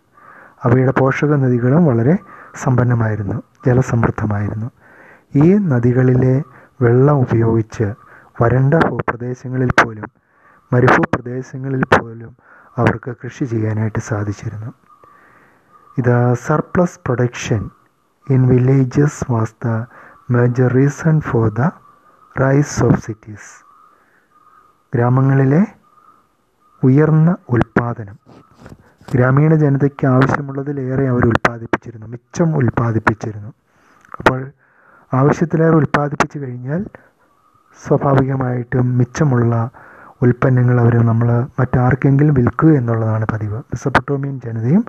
അവയുടെ 0.64 0.94
പോഷക 1.00 1.36
നദികളും 1.36 1.86
വളരെ 1.86 2.18
സമ്പന്നമായിരുന്നു 2.64 3.42
ജലസമൃദ്ധമായിരുന്നു. 3.68 4.72
ഈ 5.36 5.54
നദികളിലെ 5.54 6.44
വെള്ളം 6.82 7.18
ഉപയോഗിച്ച് 7.20 7.94
വരണ്ട 8.42 8.74
ഭൂപ്രദേശങ്ങളിൽ 8.90 9.72
പോലും 9.84 10.10
മരുഭൂപ്രദേശങ്ങളിൽ 10.74 11.84
പോലും 11.94 12.32
അവർക്ക് 12.78 13.12
കൃഷി 13.24 13.44
ചെയ്യാനായിട്ട് 13.44 14.00
സാധിച്ചിരുന്നു. 14.00 14.72
ഇത് 15.98 16.34
surplus 16.34 17.00
production 17.06 17.70
in 18.30 18.48
villages 18.48 19.26
was 19.32 19.56
the 19.66 19.68
major 20.32 20.70
reason 20.74 21.22
for 21.22 21.48
the 21.50 21.70
rise 22.36 22.84
of 22.84 23.00
cities 23.02 23.52
ഗ്രാമങ്ങളിലെ 24.94 25.62
ഉയർന്ന 26.84 27.30
ഉൽപ്പാദനം 27.50 28.18
ഗ്രാമീണ 29.14 29.56
ജനതയ്ക്ക് 29.56 30.06
ആവശ്യമുള്ളതിലേറെ 30.08 31.06
അവർ 31.10 31.24
ഉൽപ്പാദിപ്പിച്ചിരുന്നു 31.26 32.08
മിച്ചം 32.08 32.50
ഉൽപ്പാദിപ്പിച്ചിരുന്നു. 32.58 33.52
അപ്പോൾ 34.20 34.40
ആവശ്യത്തിലേറെ 35.14 35.76
ഉൽപ്പാദിപ്പിച്ചു 35.76 36.38
കഴിഞ്ഞാൽ 36.40 36.82
സ്വാഭാവികമായിട്ടും 37.80 38.98
മിച്ചമുള്ള 38.98 39.70
ഉൽപ്പന്നങ്ങൾ 40.22 40.82
അവർ 40.82 40.96
നമ്മൾ 41.06 41.48
മറ്റാർക്കെങ്കിലും 41.60 42.34
വിൽക്കുക 42.34 42.70
എന്നുള്ളതാണ് 42.70 43.26
പതിവ്. 43.32 43.58
മെസ്സപ്പൊട്ടോമിയൻ 43.58 44.40
ജനതയും 44.46 44.86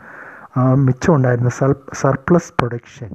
ആ 0.57 0.75
മിച്ചമുണ്ടായിരുന്ന 0.75 1.49
sur 1.49 1.75
surplus 1.93 2.53
production 2.59 3.11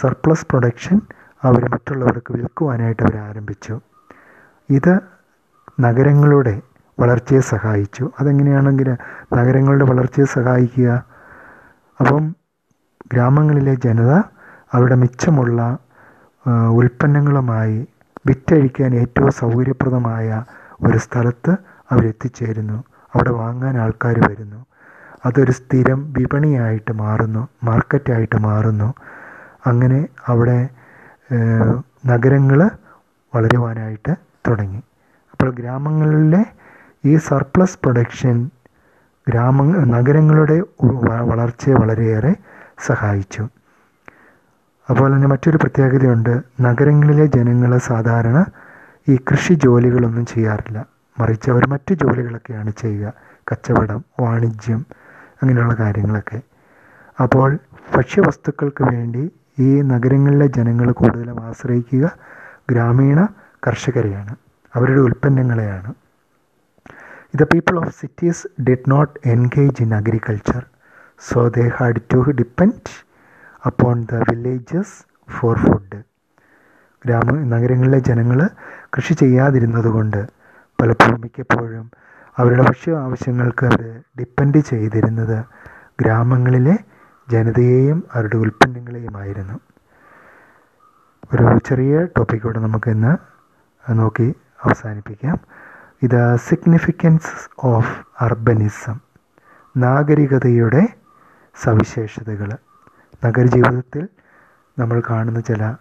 surplus 0.00 0.46
production 0.50 1.00
അവർ 1.44 1.62
മറ്റുള്ളവർക്ക് 1.72 2.32
വിൽക്കുവാനായിട്ട് 2.32 3.02
അവർ 3.02 3.16
ആരംഭിച്ചു. 3.16 3.80
ഇത് 4.70 5.00
നഗരങ്ങളുടെ 5.80 6.62
വളർച്ചയെ 7.00 7.40
സഹായിച്ചു. 7.40 8.10
അതെങ്ങനെയാണെങ്കിൽ 8.20 8.88
നഗരങ്ങളുടെ 9.36 9.84
വളർച്ചയെ 9.84 10.24
സഹായിക്കുക. 10.24 11.04
അപ്പം 12.00 12.34
ഗ്രാമങ്ങളിലെ 13.12 13.74
ജനത 13.74 14.12
അവരുടെ 14.72 14.94
മിച്ചമുള്ള 14.94 15.78
ഉൽപ്പന്നങ്ങളുമായി 16.74 17.78
വിറ്റഴിക്കാൻ 18.26 18.94
ഏറ്റവും 18.94 19.30
സൗകര്യപ്രദമായ 19.30 20.44
ഒരു 20.86 20.98
സ്ഥലത്ത് 20.98 21.52
അവരെത്തിച്ചേരുന്നു. 21.90 22.84
അവിടെ 23.14 23.30
വാങ്ങാൻ 23.30 23.78
ആൾക്കാർ 23.78 24.16
വരുന്നു. 24.30 24.60
അതൊരു 25.26 25.50
സ്ഥിരം 25.50 26.12
വിപണിയായിട്ട് 26.12 26.92
മാറുന്നു 26.92 27.48
മാർക്കറ്റായിട്ട് 27.64 28.38
മാറുന്നു. 28.38 28.94
അങ്ങനെ 29.66 30.00
അവിടെ 30.26 30.68
നഗരങ്ങൾ 32.06 32.70
വളരുവാനായിട്ട് 33.34 34.12
തുടങ്ങി. 34.48 34.82
അപ്പോൾ 35.32 35.50
ഗ്രാമങ്ങളിലെ 35.50 36.44
ഈ 37.04 37.16
സർപ്ലസ് 37.16 37.78
പ്രൊഡക്ഷൻ 37.82 38.50
ഗ്രാമ 39.28 39.62
നഗരങ്ങളുടെ 39.96 40.56
വളർച്ചയെ 41.30 41.74
വളരെയേറെ 41.74 42.34
സഹായിച്ചു. 42.86 43.48
അതുപോലെ 44.90 45.14
തന്നെ 45.14 45.28
മറ്റൊരു 45.28 45.56
പ്രത്യേകതയുണ്ട്. 45.56 46.42
നഗരങ്ങളിലെ 46.60 47.26
ജനങ്ങൾ 47.26 47.78
സാധാരണ 47.78 48.44
ഈ 49.08 49.16
കൃഷി 49.16 49.52
ജോലികളൊന്നും 49.52 50.26
ചെയ്യാറില്ല. 50.26 50.84
മറിച്ച് 51.18 51.50
അവർ 51.50 51.68
മറ്റു 51.68 51.94
ജോലികളൊക്കെയാണ് 51.94 52.72
ചെയ്യുക. 52.78 53.12
കച്ചവടം 53.52 54.04
വാണിജ്യം 54.20 54.86
അങ്ങനെയുള്ള 55.42 55.74
കാര്യങ്ങളൊക്കെ. 55.74 56.40
അപ്പോൾ 57.22 57.58
ഭക്ഷ്യവസ്തുക്കൾക്ക് 57.96 58.84
വേണ്ടി 58.84 59.30
ഈ 59.58 59.82
നഗരങ്ങളിലെ 59.82 60.46
ജനങ്ങൾ 60.46 60.92
കൂടുതലും 60.92 61.44
ആശ്രയിക്കുക 61.44 62.10
ഗ്രാമീണ 62.70 63.28
കർഷകരെയാണ്. 63.66 64.36
അവരുടെ 64.74 65.00
ഉൽപ്പന്നങ്ങളെയാണ്. 65.00 65.94
The 67.34 67.42
people 67.42 67.78
of 67.78 68.00
cities 68.00 68.62
did 68.62 68.90
not 68.90 69.20
engage 69.26 69.82
in 69.82 69.94
agriculture 69.94 70.64
so 71.20 71.48
they 71.48 71.70
had 71.76 72.00
to 72.14 72.16
depend 72.16 72.78
upon 73.68 74.06
the 74.12 74.14
villages 74.14 74.96
for 75.30 75.58
food 75.58 76.02
ഗ്രാമ 77.04 77.30
നഗരങ്ങളിലെ 77.30 77.98
ജനങ്ങൾ 77.98 78.48
കൃഷി 78.96 79.12
ചെയ്യാതിരുന്നതുകൊണ്ട് 79.12 80.30
പലപ്പോഴും 80.80 81.20
മിക്കപ്പോഴും 81.20 81.90
അവരുടെ 82.36 82.62
ഭക്ഷ്യ 82.62 82.92
ആവശ്യങ്ങൾക്ക് 82.96 83.66
അവർ 83.66 84.02
ഡിപ്പെൻഡ് 84.18 84.58
ചെയ്തിരുന്നത് 84.58 85.44
ഗ്രാമങ്ങളിലെ 86.00 86.78
ജനതയെയും 87.30 88.04
അവരുടെ 88.12 88.36
ഉൽപ്പന്നങ്ങളെയുമായിരുന്നു. 88.36 89.60
ഒരു 91.34 91.58
ചെറിയ 91.66 92.04
ടോപ്പിക്കോടെ 92.04 92.60
നമുക്കിന്ന് 92.60 93.16
നോക്കി 93.98 94.34
അവസാനിപ്പിക്കാം. 94.64 95.38
ഇത് 96.02 96.36
സിഗ്നിഫിക്കൻസ് 96.36 97.66
ഓഫ് 97.66 97.98
അർബനിസം 98.20 99.00
നാഗരികതയുടെ 99.76 100.88
സവിശേഷതകൾ 101.64 102.56
നഗരജീവിതത്തിൽ 103.24 104.08
നമ്മൾ 104.78 105.02
കാണുന്ന 105.10 105.40
ചില 105.40 105.74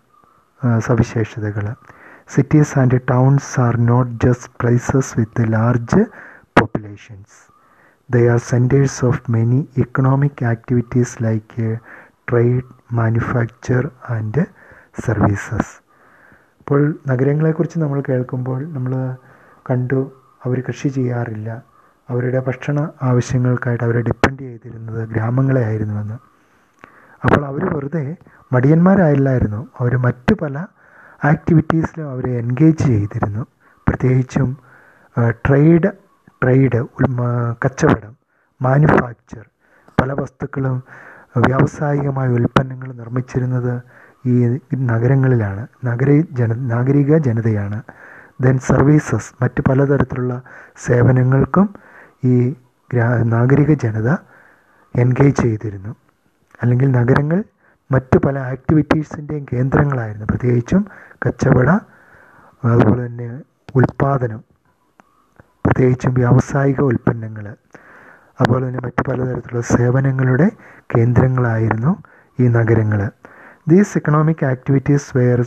സവിശേഷതകൾ. 0.77 1.73
Cities 2.29 2.79
and 2.79 3.01
towns 3.09 3.59
are 3.59 3.77
not 3.77 4.25
just 4.25 4.51
places 4.61 5.19
with 5.19 5.53
large 5.53 6.01
populations 6.59 7.37
they 8.11 8.27
are 8.27 8.37
centres 8.37 9.05
of 9.05 9.31
many 9.31 9.69
economic 9.77 10.45
activities 10.45 11.23
like 11.23 11.77
trade 12.29 12.69
manufacture 12.91 13.89
and 14.09 14.45
services 15.05 15.73
ഇപ്പോൾ 16.59 16.99
നഗരങ്ങളെക്കുറിച്ച് 17.07 17.79
നമ്മൾ 17.79 18.03
കേൾക്കുമ്പോൾ 18.09 18.67
നമ്മൾ 18.73 18.93
കണ്ടു 19.69 20.11
അവർ 20.45 20.63
കൃഷി 20.67 20.87
ചെയ്യാറില്ല. 20.87 21.49
അവരുടെ 22.09 22.39
ഭക്ഷണ 22.47 22.89
ആവശ്യങ്ങൾക്കായിട്ട് 23.01 23.83
അവരെ 23.83 24.01
ഡിപ്പെൻഡ് 24.01 24.39
ചെയ്തിരുന്നത് 24.39 25.09
ഗ്രാമങ്ങളെ 25.09 25.65
ആയിരുന്നുവെന്ന്. 25.65 26.28
അപ്പോൾ 27.23 27.45
അവർ 27.45 27.63
വെറുതെ 27.75 28.03
മടിയന്മാരായില്ലായിരുന്നു. 28.53 29.67
അവർ 29.79 29.97
മറ്റു 29.97 30.33
പല 30.41 30.65
ആക്ടിവിറ്റീസിലും 31.23 32.09
അവരെ 32.09 32.31
എൻഗേജ് 32.41 32.83
ചെയ്തിരുന്നു. 32.85 33.45
പ്രത്യേകിച്ചും 33.87 34.49
ട്രേഡ് 35.47 35.89
ട്രേഡ് 36.43 36.79
കച്ചവടം 37.65 38.13
മാനുഫാക്ചർ 38.61 39.45
പല 40.01 40.13
വസ്തുക്കളും 40.13 40.83
വ്യാവസായികമായ 41.37 42.27
ഉൽപ്പന്നങ്ങൾ 42.37 42.89
നിർമ്മിച്ചിരുന്നത് 42.93 43.73
ഈ 44.25 44.59
നഗരങ്ങളിലാണ്. 44.91 45.67
നഗര 45.85 46.09
ജന 46.31 46.53
നാഗരിക 46.71 47.17
ജനതയാണ്. 47.17 47.81
ദെൻ 48.41 48.57
സർവീസസ് 48.59 49.31
മറ്റ് 49.41 49.61
പലതരത്തിലുള്ള 49.69 50.41
സേവനങ്ങൾക്കും 50.85 51.67
ഈ 52.23 52.35
നാഗരിക 53.33 53.73
ജനത 53.83 54.09
എൻഗേജ് 54.95 55.41
ചെയ്തിരുന്നു. 55.41 55.95
അല്ലെങ്കിൽ 56.59 56.87
നഗരങ്ങൾ 56.91 57.39
മറ്റു 57.91 58.17
പല 58.17 58.37
ആക്ടിവിറ്റീസിന്റെയും 58.51 59.45
കേന്ദ്രങ്ങളായിരുന്നു. 59.51 60.25
പ്രത്യേകിച്ചും 60.25 60.81
കച്ചവട 61.25 61.69
അതുപോലെ 62.63 63.01
തന്നെ 63.05 63.27
ഉൽപ്പാദനം 63.75 64.41
പ്രത്യേകിച്ചും 65.65 66.13
വ്യാവസായിക 66.13 66.79
ഉൽപ്പന്നങ്ങൾ 66.81 67.45
അതുപോലെ 68.39 68.63
തന്നെ 68.67 68.81
മറ്റു 68.85 69.01
പലതരത്തിലുള്ള 69.09 69.63
സേവനങ്ങളുടെ 69.75 70.47
കേന്ദ്രങ്ങളായിരുന്നു 70.95 71.91
ഈ 72.39 72.47
നഗരങ്ങൾ 72.49 73.01
these 73.67 73.97
economic 73.97 74.45
activities 74.45 75.09
were 75.17 75.39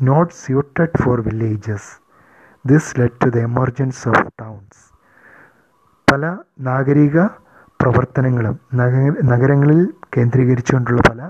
not 0.00 0.34
suited 0.34 0.98
for 1.02 1.18
villages 1.20 1.90
this 2.64 2.92
led 3.00 3.20
to 3.24 3.28
the 3.28 3.40
emergence 3.50 4.02
of 4.08 4.24
towns 4.36 4.82
പല 6.08 6.24
നാഗരിക 6.60 7.16
പ്രവർത്തനങ്ങളും 7.80 8.54
നഗരങ്ങളിൽ 9.32 9.80
കേന്ദ്രീകരിച്ചുകൊണ്ടുള്ള 10.14 11.00
പല 11.10 11.20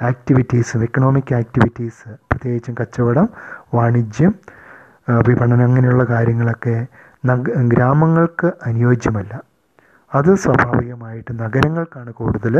ആക്ടിവിറ്റീസും 0.00 0.80
എക്കണോമിക് 0.86 1.32
ആക്ടിവിറ്റീസ് 1.40 2.08
പ്രത്യേകിച്ചും 2.30 2.74
കച്ചവടം 2.80 3.26
വാണിജ്യം 3.76 4.32
വിപണനം 5.26 5.64
അങ്ങനെയുള്ള 5.68 6.04
കാര്യങ്ങളൊക്കെ 6.04 6.76
ഗ്രാമങ്ങൾക്ക് 7.72 8.48
അനുയോജ്യമല്ല. 8.68 9.32
അത് 10.12 10.30
സ്വാഭാവികമായിട്ട് 10.42 11.32
നഗരങ്ങൾക്കാണ് 11.42 12.10
കൂടുതൽ 12.20 12.54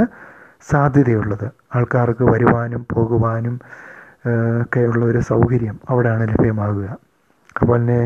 സാധ്യതയുള്ളത്. 0.70 1.46
ആൾക്കാർക്ക് 1.74 2.24
വരുവാനും 2.32 2.82
പോകുവാനും 2.92 3.56
ഒക്കെയുള്ള 4.62 5.02
ഒരു 5.04 5.20
സൗകര്യം 5.30 5.76
അവിടെയാണ് 5.90 6.24
ലഭ്യമാകുക. 6.32 6.86
അതുപോലെ 7.56 7.80
തന്നെ 7.80 8.00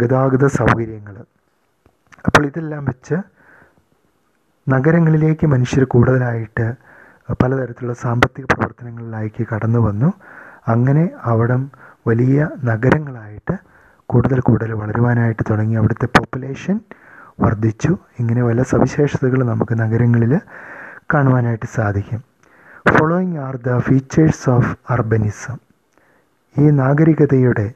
ഗതാഗത 0.00 0.46
സൗകര്യങ്ങൾ 0.58 1.16
അപ്പോൾ 2.26 2.42
ഇതെല്ലാം 2.50 2.82
വെച്ച് 2.90 3.16
നഗരങ്ങളിലേക്ക് 4.68 5.46
മനുഷ്യർ 5.46 5.84
കൂടുതലായിട്ട് 5.84 6.74
പലതരത്തിലുള്ള 7.42 7.94
സാമ്പത്തിക 7.94 8.44
പ്രവർത്തനങ്ങളിലേക്ക് 8.44 9.46
കടന്നു 9.54 9.78
വന്നു. 9.78 10.12
അങ്ങനെ 10.68 11.10
അവിടം 11.22 11.70
വലിയ 12.06 12.48
നഗരങ്ങളായിട്ട് 12.64 13.56
കൂടുതൽ 14.06 14.40
കൂടുതൽ 14.40 14.72
വളരുവാനായിട്ട് 14.72 15.42
തുടങ്ങി. 15.50 15.74
അവിടുത്തെ 15.74 16.06
പോപ്പുലേഷൻ 16.06 16.80
വർദ്ധിച്ചു. 17.40 17.96
ഇങ്ങനെ 18.18 18.44
പല 18.44 18.62
സവിശേഷതകൾ 18.62 19.44
നമുക്ക് 19.44 19.80
നഗരങ്ങളിൽ 19.80 20.40
കാണുവാനായിട്ട് 21.14 21.66
സാധിക്കും. 21.66 22.24
Following 22.94 23.38
are 23.38 23.56
the 23.56 23.78
features 23.78 24.50
of 24.50 24.76
urbanism 24.90 25.58
ഈ 26.58 26.70
നാഗരികതയുടെ 26.70 27.72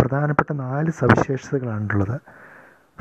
പ്രധാനപ്പെട്ട 0.00 0.52
നാല് 0.52 0.90
സവിശേഷതകളാണുള്ളത്. 0.90 2.20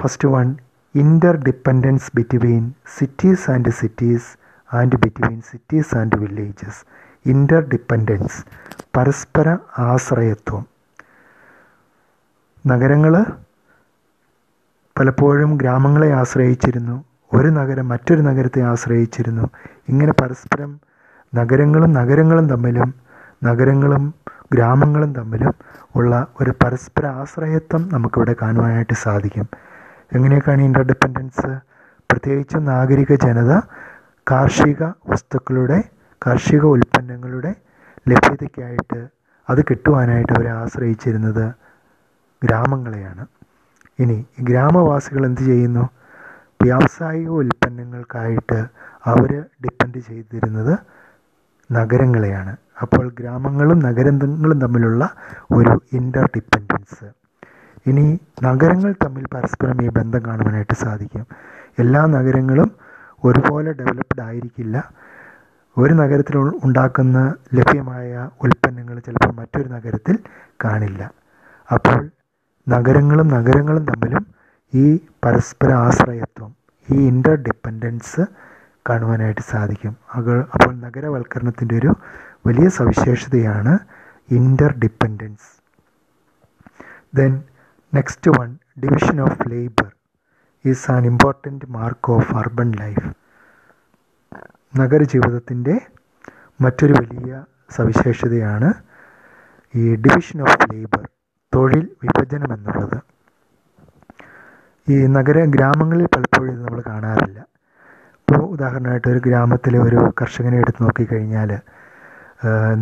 First 0.01 0.27
one 0.27 0.55
interdependence 1.36 2.12
between 2.15 2.73
cities 2.97 3.51
and 3.51 3.69
cities 3.69 4.38
and 4.75 4.95
between 4.95 5.41
cities 5.41 5.95
and 5.95 6.15
villages 6.15 6.82
interdependence 7.67 8.45
പരസ്പര 8.97 9.58
ആശ്രയത്വം. 9.79 10.65
നഗരങ്ങൾ 12.67 13.25
പലപ്പോഴും 14.99 15.58
ഗ്രാമങ്ങളെ 15.58 16.13
ആശ്രയിച്ചിരുന്നു. 16.13 17.03
ഒരു 17.34 17.47
നഗരം 17.47 17.88
മറ്റൊരു 17.88 18.21
നഗരത്തെ 18.21 18.62
ആശ്രയിച്ചിരുന്നു. 18.62 19.49
ഇങ്ങനെ 19.89 20.13
പരസ്പരം 20.21 20.79
നഗരങ്ങളും 21.36 21.93
നഗരങ്ങളും 21.93 22.49
തമ്മിലും 22.49 22.93
നഗരങ്ങളും 23.43 24.13
ഗ്രാമങ്ങളും 24.53 25.13
തമ്മിലും 25.13 25.53
ഉള്ള 25.95 26.27
ഒരു 26.41 26.53
പരസ്പര 26.63 27.06
ആശ്രയത്വം 27.06 27.89
നമുക്കിവിടെ 27.93 28.36
കാണുവാനായിട്ട് 28.41 28.93
സാധിക്കും. 28.93 29.47
എങ്ങനെയൊക്കെയാണ് 30.15 30.62
ഇന്റർ 30.62 30.82
ഡിപ്പെൻഡൻസ് 30.82 31.52
പ്രത്യേകിച്ച് 32.10 32.58
നാഗരിക 32.60 33.13
ജനത 33.15 33.54
കാർഷിക 34.32 34.84
വസ്തുക്കളുടെ 34.84 35.84
കാർഷിക 36.26 36.63
ഉൽപ്പന്നങ്ങളുടെ 36.65 37.56
ലഭ്യതയ്ക്കായിട്ട് 38.10 39.08
അത് 39.49 39.62
കിട്ടുവാനായിട്ട് 39.62 40.34
അവരെ 40.34 40.49
ആശ്രയിച്ചിരുന്നത് 40.49 41.45
ഗ്രാമങ്ങളെയാണ്. 42.43 43.26
ഇനി 43.99 44.26
ഗ്രാമവാസികൾ 44.41 45.26
എന്ത് 45.26 45.41
ചെയ്യുന്നു? 45.41 45.89
വ്യാവസായിക 46.63 47.30
ഉൽപ്പന്നങ്ങൾക്കായിട്ട് 47.30 48.60
അവർ 49.06 49.32
ഡിപ്പെൻഡ് 49.63 49.99
ചെയ്തിരുന്നത് 49.99 50.73
നഗരങ്ങളെയാണ്. 51.71 52.58
അപ്പോൾ 52.82 53.10
ഗ്രാമങ്ങളും 53.19 53.80
നഗരങ്ങളും 53.80 54.62
തമ്മിലുള്ള 54.62 55.04
ഒരു 55.52 55.82
ഇന്റർ 55.93 56.26
ഡിപ്പെൻഡൻസ് 56.36 57.22
ഇനി 57.88 58.19
നഗരങ്ങൾ 58.43 58.96
തമ്മിൽ 59.04 59.26
പരസ്പരം 59.34 59.86
ഈ 59.86 59.89
ബന്ധം 59.89 60.26
കാണുവാനായിട്ട് 60.26 60.74
സാധിക്കും. 60.74 61.26
എല്ലാ 61.80 62.06
നഗരങ്ങളും 62.06 62.69
ഒരുപോലെ 63.24 63.72
ഡെവലപ്ഡ് 63.72 64.22
ആയിരിക്കില്ല. 64.22 64.76
ഒരു 65.78 65.93
നഗരത്തിൽ 65.93 66.38
ഉണ്ടാക്കുന്ന 66.38 67.36
ലഭ്യമായ 67.54 68.30
ഉൽപ്പന്നങ്ങൾ 68.41 69.00
ചിലപ്പോൾ 69.00 69.34
മറ്റൊരു 69.34 69.69
നഗരത്തിൽ 69.69 70.19
കാണില്ല. 70.63 71.12
അപ്പോൾ 71.69 72.10
നഗരങ്ങളും 72.67 73.28
നഗരങ്ങളും 73.28 73.86
തമ്മിലും 73.86 74.26
ഈ 74.74 74.86
പരസ്പര 75.26 75.72
ആശ്രയത്വം 75.86 76.52
ഈ 76.91 77.08
ഇന്റർ 77.08 77.36
ഡിപ്പെൻഡൻസ് 77.36 78.22
കാണുവാനായിട്ട് 78.89 79.41
സാധിക്കും. 79.41 79.96
അപ്പോൾ 80.54 80.74
നഗരവൽക്കരണത്തിന്റെ 80.76 81.76
ഒരു 81.76 81.91
വലിയ 82.48 82.69
സവിശേഷതയാണ് 82.69 83.74
interdependence 84.80 85.50
then 87.15 87.43
next 87.93 88.32
one 88.38 88.49
division 88.84 89.17
of 89.21 89.43
labour 89.51 89.89
is 90.65 90.86
an 90.93 91.03
important 91.12 91.65
mark 91.75 92.12
of 92.17 92.32
urban 92.41 92.69
life 92.82 93.08
നഗരജീവിതത്തിന്റെ 94.73 95.75
മറ്റൊരു 96.60 96.93
വലിയ 96.99 97.32
സവിശേഷതയാണ് 97.77 98.69
ഈ 99.73 99.86
ഡിവിഷൻ 100.06 100.39
ഓഫ് 100.45 100.65
ലേബർ 100.71 101.03
തൊഴിൽ 101.53 101.86
വിഭജനം 102.03 102.49
എന്നുള്ളത്. 102.56 102.97
ഈ 104.88 104.95
നഗര 105.17 105.39
ഗ്രാമങ്ങളിൽ 105.56 106.08
പലപ്പോഴും 106.13 106.56
നമ്മൾ 106.63 106.79
കാണാറില്ല. 106.91 107.39
ഇപ്പോൾ 108.21 108.41
ഉദാഹരണമായിട്ട് 108.56 109.08
ഒരു 109.13 109.21
ഗ്രാമത്തിലെ 109.27 109.79
ഒരു 109.88 109.99
കർഷകനെ 110.19 110.58
എടുത്ത് 110.63 110.82
നോക്കിക്കഴിഞ്ഞാൽ 110.84 111.51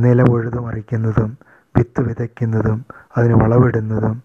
നില 0.03 0.21
ഉഴുതു 0.33 0.59
മറിക്കുന്നതും 0.67 1.31
വിത്ത് 1.75 2.01
വിതയ്ക്കുന്നതും 2.07 2.79
അതിന് 3.17 3.35
വളവിടുന്നതും 3.41 4.15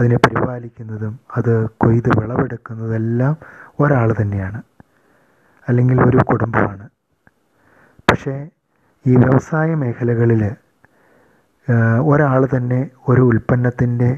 അതിനെ 0.00 0.16
പരിപാലിക്കുന്നതും 0.16 1.20
അത് 1.36 1.52
കൊയ്ത് 1.70 2.10
വിളവെടുക്കുന്നതും 2.20 2.94
എല്ലാം 2.94 3.34
ഒരാൾ 3.80 4.14
തന്നെയാണ്. 4.20 4.62
അല്ലെങ്കിൽ 5.68 6.02
ഒരു 6.02 6.16
കുടുംബമാണ്. 6.30 6.88
പക്ഷേ 8.10 8.34
ഈ 9.06 9.16
വ്യവസായ 9.16 9.74
മേഖലകളിൽ 9.74 10.42
ഒരാൾ 12.10 12.48
തന്നെ 12.56 12.90
ഒരു 13.08 13.20
ഉൽപ്പന്നത്തിന്റെ 13.20 14.10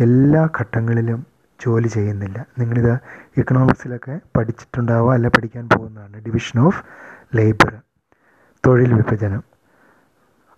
എല്ലാ 0.00 0.48
ഘട്ടങ്ങളിലും 0.60 1.20
ജോലി 1.64 1.88
ചെയ്യുന്നില്ല. 1.88 2.46
നിങ്ങളിത് 2.58 2.92
ഇക്കണോമിക്സിലൊക്കെ 3.36 4.20
പഠിച്ചിട്ടുണ്ടാവുക 4.36 5.12
അല്ല 5.12 5.28
പഠിക്കാൻ 5.28 5.68
പോകുന്നതാണ്. 5.68 6.24
ഡിവിഷൻ 6.26 6.60
ഓഫ് 6.60 6.80
ലേബർ 7.36 7.72
തൊഴിൽ 8.66 8.92
വിഭജനം. 8.94 9.42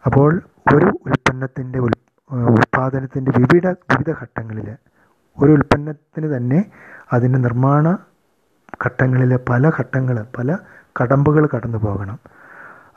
അപ്പോൾ 0.05 0.31
ഒരു 0.75 0.89
ഉൽപ്പന്നത്തിന്റെ 1.07 1.79
ഉൽ 1.79 1.95
ഉൽപ്പാദനത്തിന്റെ 2.33 3.33
വിവിധ 3.39 3.67
വിവിധ 3.67 4.11
ഘട്ടങ്ങളിൽ 4.11 4.77
ഒരു 5.39 5.53
ഉൽപ്പന്നത്തിന് 5.53 6.37
തന്നെ 6.37 6.65
അതിന്റെ 7.13 7.39
നിർമ്മാണ 7.39 7.99
ഘട്ടങ്ങളിൽ 8.87 9.37
പല 9.37 9.71
ഘട്ടങ്ങൾ 9.81 10.27
പല 10.39 10.59
കടമ്പുകൾ 11.03 11.49
കടന്നു 11.55 11.79
പോകണം. 11.79 12.19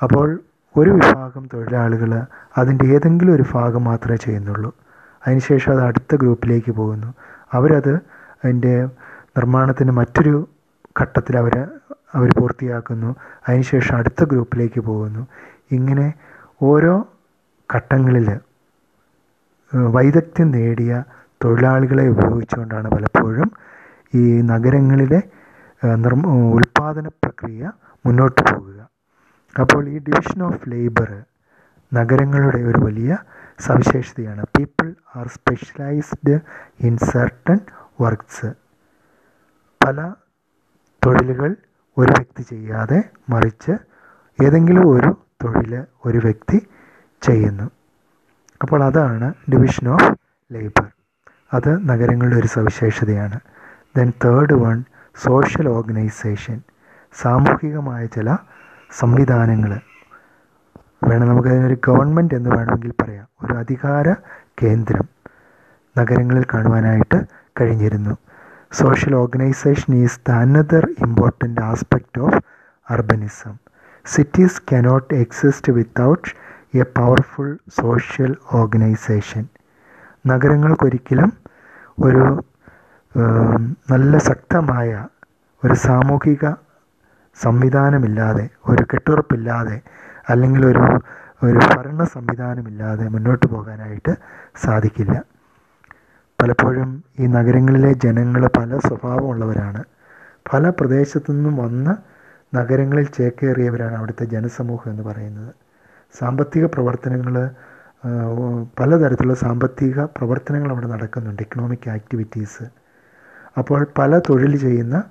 അപ്പോൾ 0.01 0.39
ഒരു 0.77 0.89
വിഭാഗം 0.89 1.49
തൊഴിലാളികൾ 1.53 2.21
അതിന്റെ 2.57 2.85
ഏതെങ്കിലും 2.85 3.33
ഒരു 3.33 3.43
ഭാഗം 3.53 3.83
മാത്രമേ 3.83 4.15
ചെയ്യുന്നുള്ളൂ. 4.15 4.71
അതിനുശേഷം 5.27 5.71
അത് 5.71 5.81
അടുത്ത 5.81 6.15
ഗ്രൂപ്പിലേക്ക് 6.15 6.71
പോകുന്നു. 6.71 7.13
അവരത് 7.53 7.95
അതിന്റെ 8.43 8.83
നിർമ്മാണത്തിന് 9.37 9.91
മറ്റൊരു 9.91 10.47
ഘട്ടത്തിൽ 11.01 11.37
അവർ 11.37 11.67
അവർ 12.13 12.29
പൂർത്തിയാക്കുന്നു. 12.39 13.15
അതിനുശേഷം 13.49 13.97
അടുത്ത 13.97 14.23
ഗ്രൂപ്പിലേക്ക് 14.23 14.79
പോകുന്നു. 14.79 15.27
ഇങ്ങനെ 15.71 16.13
ഓരോ 16.61 17.07
ഘട്ടങ്ങളിൽ 17.75 18.39
വൈദഗ്ധ്യം 19.73 20.51
നേടിയ 20.51 21.03
തൊഴിലാളികളെ 21.43 22.07
ഉപയോഗിച്ചുകൊണ്ടാണ് 22.07 22.89
പലപ്പോഴും 22.89 23.49
ഈ 24.15 24.41
നഗരങ്ങളിലെ 24.41 25.21
നിർമ്മ 25.95 26.27
ഉൽപാദന 26.27 27.07
പ്രക്രിയ 27.07 27.71
മുന്നോട്ട് 28.05 28.41
പോകുക. 28.41 28.89
അപ്പോൾ 29.61 29.89
ഈ 29.89 29.97
ഡിവിഷൻ 29.99 30.43
ഓഫ് 30.43 30.69
ലേബർ 30.69 31.23
നഗരങ്ങളുടെ 31.93 32.57
ഒരു 32.57 32.79
വലിയ 32.85 33.17
സവിശേഷതയാണ്. 33.59 34.43
People 34.57 34.95
are 35.15 35.27
specialised 35.27 36.39
in 36.87 36.97
certain 36.97 37.59
works 38.01 38.49
പല 39.85 40.13
തൊഴിലുകൾ 41.05 41.55
ഒരു 41.97 42.11
വ്യക്തി 42.11 42.43
ചെയ്യാതെ 42.43 43.03
മറിച്ച് 43.29 43.73
ഏതെങ്കിലും 44.43 44.87
ഒരു 44.89 45.11
തൊഴിൽ 45.43 45.73
ഒരു 46.05 46.17
വ്യക്തി 46.17 46.67
ചെയ്യുന്നു. 47.21 47.67
അപ്പോൾ 48.61 48.83
അതാണ് 48.83 49.33
ഡിവിഷൻ 49.51 49.89
ഓഫ് 49.89 50.17
ലേബർ 50.53 50.87
അത് 51.53 51.89
നഗരങ്ങളുടെ 51.89 52.35
ഒരു 52.35 52.47
സവിശേഷതയാണ്. 52.47 53.39
Then 53.97 54.13
third 54.25 54.53
one 54.53 54.83
social 55.15 55.67
organisation 55.69 56.61
സാമൂഹികമായ 57.13 58.05
ചില 58.05 58.37
സംവിധാനങ്ങൾ. 58.99 59.79
വേണം 61.03 61.27
നമുക്കതിനൊരു 61.27 61.77
ഗവൺമെന്റ് 61.87 62.33
എന്ന് 62.33 62.49
വേണമെങ്കിൽ 62.49 62.93
പറയാം. 63.01 63.27
ഒരു 63.45 63.53
അധികാര 63.53 64.13
കേന്ദ്രം 64.63 65.05
നഗരങ്ങളിൽ 65.97 66.45
കാണുവാനായിട്ട് 66.53 67.23
കഴിഞ്ഞിരുന്നു. 67.61 68.17
Social 68.71 69.15
organisation 69.15 69.95
is 69.95 70.19
the 70.29 70.31
another 70.31 70.85
important 70.99 71.61
aspect 71.61 72.21
of 72.21 72.39
urbanism 72.89 73.57
cities 74.05 74.61
cannot 74.73 75.13
exist 75.13 75.73
without 75.73 76.44
a 76.75 76.83
powerful 76.97 77.49
social 77.79 78.31
organisation 78.53 79.43
നഗരങ്ങൾക്കൊരിക്കലും 80.25 81.31
ഒരു 81.97 82.23
നല്ല 83.91 84.17
ശക്തമായ 84.29 84.89
ഒരു 85.63 85.75
സാമൂഹിക 85.87 86.45
സംവിധാനമില്ലാതെ 87.37 88.45
ഒരു 88.69 88.83
കെട്ടുറപ്പില്ലാതെ 88.91 89.77
അല്ലെങ്കിൽ 90.29 90.65
ഒരു 90.65 90.83
ഒരു 91.43 91.59
ഭരണ 91.71 92.03
സംവിധാനമില്ലാതെ 92.13 93.05
മുന്നോട്ട് 93.09 93.45
പോകാനായിട്ട് 93.45 94.13
സാധിക്കില്ല. 94.65 95.15
പലപ്പോഴും 96.39 96.89
ഈ 97.19 97.27
നഗരങ്ങളിലെ 97.27 97.91
ജനങ്ങൾ 98.05 98.47
പല 98.57 98.77
സ്വഭാവമുള്ളവരാണ്. 98.87 99.81
പല 100.53 100.69
പ്രദേശത്തു 100.69 101.31
നിന്നും 101.31 101.55
വന്ന് 101.63 101.93
നഗരങ്ങളിൽ 102.53 103.07
ചേക്കേറിയവരാണ് 103.17 103.95
അവിടുത്തെ 103.95 104.25
ജനസമൂഹം 104.25 104.89
എന്ന് 104.91 105.03
പറയുന്നത്. 105.03 105.51
സാമ്പത്തിക 106.13 106.65
പ്രവർത്തനങ്ങൾ 106.65 107.49
പലതരത്തിലുള്ള 108.79 109.33
സാമ്പത്തിക 109.33 110.03
പ്രവർത്തനങ്ങൾ 110.03 110.71
അവിടെ 110.71 110.87
നടക്കുന്നുണ്ട് 110.87 111.41
ഇക്കണോമിക് 111.41 111.89
ആക്ടിവിറ്റീസ് 111.89 112.63
അപ്പോൾ 113.57 113.87
പല 113.97 114.19
തൊഴിൽ 114.19 114.57
ചെയ്യുന്ന 114.57 115.03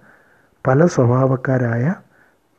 പല 0.66 0.86
സ്വഭാവക്കാരായ 0.86 1.94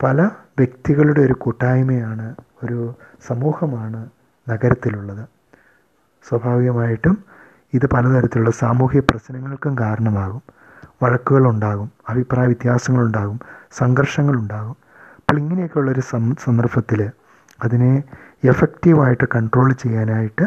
പല 0.04 0.22
വ്യക്തികളുടെ 0.60 1.22
ഒരു 1.22 1.34
കൂട്ടായ്മയാണ് 1.34 2.36
ഒരു 2.64 2.94
സമൂഹമാണ് 3.28 4.10
നഗരത്തിലുള്ളത്. 4.50 5.24
സ്വാഭാവികമായിട്ടും 6.30 7.26
ഇത് 7.74 7.86
പലതരത്തിലുള്ള 7.86 8.52
സാമൂഹിക 8.52 9.02
പ്രശ്നങ്ങൾക്കും 9.02 9.80
കാരണമാകും. 9.80 10.42
വഴക്കുകളുണ്ടാകും 11.04 11.92
അഭിപ്രായ 12.10 12.46
വ്യത്യാസങ്ങളുണ്ടാകും 12.46 13.40
സംഘർഷങ്ങളുണ്ടാകും. 13.72 14.76
അപ്പോൾ 15.18 15.38
ഇങ്ങനെയൊക്കെയുള്ളൊരു 15.38 16.02
സന്ദർഭത്തിൽ 16.46 17.12
അതിനെ 17.64 18.04
എഫക്റ്റീവായിട്ട് 18.52 19.26
കൺട്രോൾ 19.36 19.70
ചെയ്യാനായിട്ട് 19.84 20.46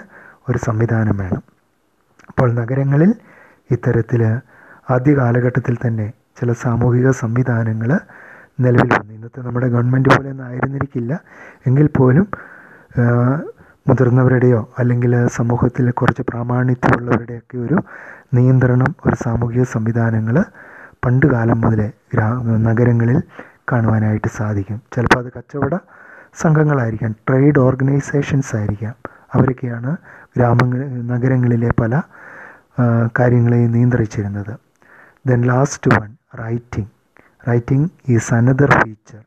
ഒരു 0.48 0.58
സംവിധാനം 0.66 1.16
വേണം. 1.22 1.42
അപ്പോൾ 2.30 2.48
നഗരങ്ങളിൽ 2.60 3.10
ഇത്തരത്തിൽ 3.70 4.22
ആദ്യ 4.94 5.12
കാലഘട്ടത്തിൽ 5.20 5.74
തന്നെ 5.84 6.06
ചില 6.38 6.52
സാമൂഹിക 6.64 7.08
സംവിധാനങ്ങൾ 7.22 7.90
നിലവിൽ 8.64 8.90
വന്നു. 8.94 9.12
ഇന്നത്തെ 9.16 9.40
നമ്മുടെ 9.46 9.68
ഗവൺമെന്റ് 9.74 10.10
പോലെ 10.14 10.28
ഒന്നും 10.30 10.46
ആയിരുന്നിരിക്കില്ല. 10.46 11.12
എങ്കിൽ 11.66 11.86
പോലും 11.98 12.26
മുതിർന്നവരുടെയോ 13.88 14.60
അല്ലെങ്കിൽ 14.78 15.12
സമൂഹത്തിൽ 15.36 15.86
കുറച്ച് 16.00 16.22
പ്രാമാണിത്യമുള്ളവരുടെയൊക്കെ 16.30 17.56
ഒരു 17.66 17.76
നിയന്ത്രണം 18.36 18.90
ഒരു 19.06 19.16
സാമൂഹിക 19.24 19.62
സംവിധാനങ്ങൾ 19.74 20.36
പണ്ട് 21.04 21.26
കാലം 21.32 21.58
മുതലേ 21.64 21.88
ഗ്രാ 22.12 22.26
നഗരങ്ങളിൽ 22.68 23.18
കാണുവാനായിട്ട് 23.72 24.30
സാധിക്കും. 24.38 24.78
ചിലപ്പോൾ 24.94 25.20
അത് 25.22 25.30
കച്ചവട 25.36 25.74
സംഘങ്ങളായിരിക്കാം. 26.34 27.12
ട്രേഡ് 27.28 27.58
ഓർഗനൈസേഷൻസ് 27.58 28.56
ആയിരിക്കാം. 28.56 28.94
അവരൊക്കെയാണ് 29.34 29.96
ഗ്രാമങ്ങൾ 30.36 30.80
നഗരങ്ങളിലെ 31.12 31.70
പല 31.80 32.02
കാര്യങ്ങളെയും 33.18 33.72
നിയന്ത്രിച്ചിരുന്നത്. 33.72 34.56
Then 35.26 35.40
last 35.42 35.90
one 35.98 36.10
writing 36.44 36.90
writing 37.48 37.90
is 38.08 38.34
another 38.34 38.70
feature 38.70 39.22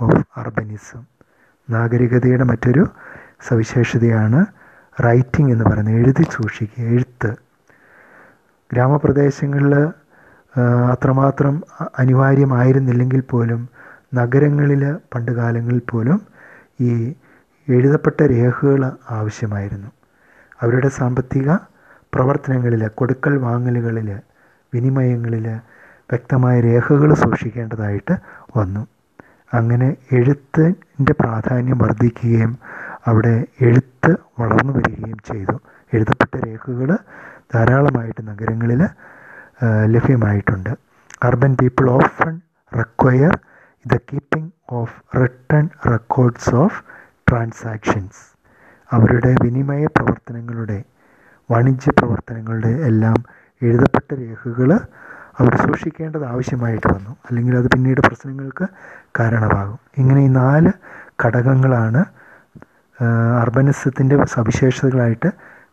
of 0.00 0.20
urbanism 0.36 1.02
നാഗരികതയുടെ 1.70 2.44
മറ്റൊരു 2.44 2.86
സവിശേഷതയാണ് 3.48 4.46
റൈറ്റിംഗ് 5.04 5.52
എന്ന് 5.52 5.64
പറയുന്നത്. 5.64 5.94
എഴുതി 5.94 6.24
സൂക്ഷിക്കുക 6.30 6.84
എഴുത്ത്. 6.84 7.30
ഗ്രാമപ്രദേശങ്ങളിൽ 8.72 9.74
അത്രമാത്രം 10.90 11.62
അനിവാര്യമായിരുന്നില്ലെങ്കിൽ 11.98 13.20
പോലും 13.20 13.68
നഗരങ്ങളിൽ 14.14 14.82
പണ്ട് 15.14 15.32
കാലങ്ങളിൽ 15.32 15.82
പോലും 15.90 16.20
ഈ 16.80 16.92
എഴുതപ്പെട്ട 17.68 18.20
രേഖകൾ 18.22 18.82
ആവശ്യമായിരുന്നു. 19.10 19.90
അവരുടെ 20.62 20.88
സാമ്പത്തിക 20.88 21.50
പ്രവർത്തനങ്ങളിൽ 22.14 22.82
കൊടുക്കൽ 22.88 23.34
വാങ്ങലുകളിൽ 23.38 24.08
വിനിമയങ്ങളിൽ 24.72 25.46
വ്യക്തമായ 26.10 26.60
രേഖകൾ 26.60 27.10
സൂക്ഷിക്കേണ്ടതായിട്ട് 27.14 28.14
വന്നു. 28.56 28.82
അങ്ങനെ 29.54 29.88
എഴുത്തിന്റെ 30.12 31.12
പ്രാധാന്യം 31.20 31.78
വർദ്ധിക്കുകയും 31.78 32.52
അവിടെ 33.06 33.34
എഴുത്ത് 33.60 34.12
വളർന്നു 34.40 34.72
വരികയും 34.72 35.18
ചെയ്തു. 35.30 35.56
എഴുതപ്പെട്ട 35.94 36.34
രേഖകൾ 36.46 36.90
ധാരാളമായിട്ട് 37.54 38.22
നഗരങ്ങളിൽ 38.28 38.82
ലഭ്യമായിട്ടുണ്ട്. 39.94 40.72
Urban 41.22 41.52
people 41.60 41.90
often 41.90 42.34
require 42.78 43.34
the 43.86 43.96
keeping 43.96 44.50
of 44.70 45.18
written 45.20 45.68
records 45.90 46.54
of 46.54 46.78
transactions. 47.28 48.20
അവരുടെ 48.92 49.34
വിനിമയ 49.44 49.86
പ്രവർത്തനങ്ങളുടെ 49.86 50.78
വാണിജ്യ 51.50 51.90
പ്രവർത്തനങ്ങളുടെ 51.98 52.68
എല്ലാം 52.68 53.18
എഴുതപ്പെട്ട 53.62 54.14
രേഖകൾ 54.20 54.70
അവർ 55.40 55.52
സൂക്ഷിക്കേണ്ടത് 55.56 56.24
ആവശ്യമായിട്ട് 56.24 56.86
വന്നു. 56.94 57.16
അല്ലെങ്കിൽ 57.26 57.56
അത് 57.56 57.68
പിന്നീട് 57.74 58.00
പ്രശ്നങ്ങൾക്ക് 58.00 58.66
കാരണമാകും. 59.18 59.78
ഇങ്ങനെ 59.98 60.20
ഈ 60.20 60.28
നാല് 60.28 60.72
ഘടകങ്ങളാണ് 61.24 62.02
അർബനിസത്തിന്റെ 63.42 64.24
സവിശേഷതകളായിട്ട് 64.24 65.30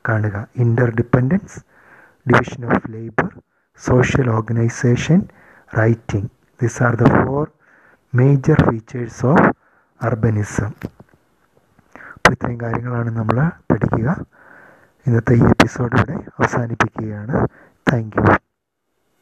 കാണുക. 0.10 0.48
Interdependence 0.96 1.60
division 2.26 2.62
of 2.65 2.91
labour 2.91 3.30
social 3.80 4.30
organisation 4.30 5.20
writing 5.78 6.30
this 6.62 6.84
are 6.84 6.96
the 6.96 7.08
four 7.26 7.46
major 8.13 8.70
features 8.70 9.26
of 9.26 9.48
urbanism 10.02 10.72
അപ്പോൾ 12.15 12.32
ഇത്രയും 12.32 12.62
കാര്യങ്ങളാണ് 12.62 13.10
നമ്മൾ 13.17 13.38
പഠിക്കുക. 13.72 14.26
ഇന്നത്തെ 15.06 15.34
ഈ 15.34 15.43
എപ്പിസോഡ് 15.43 15.96
ഇവിടെ 15.98 16.13
അവസാനിപ്പിക്കുകയാണ്. 16.13 17.48
താങ്ക് 17.91 18.47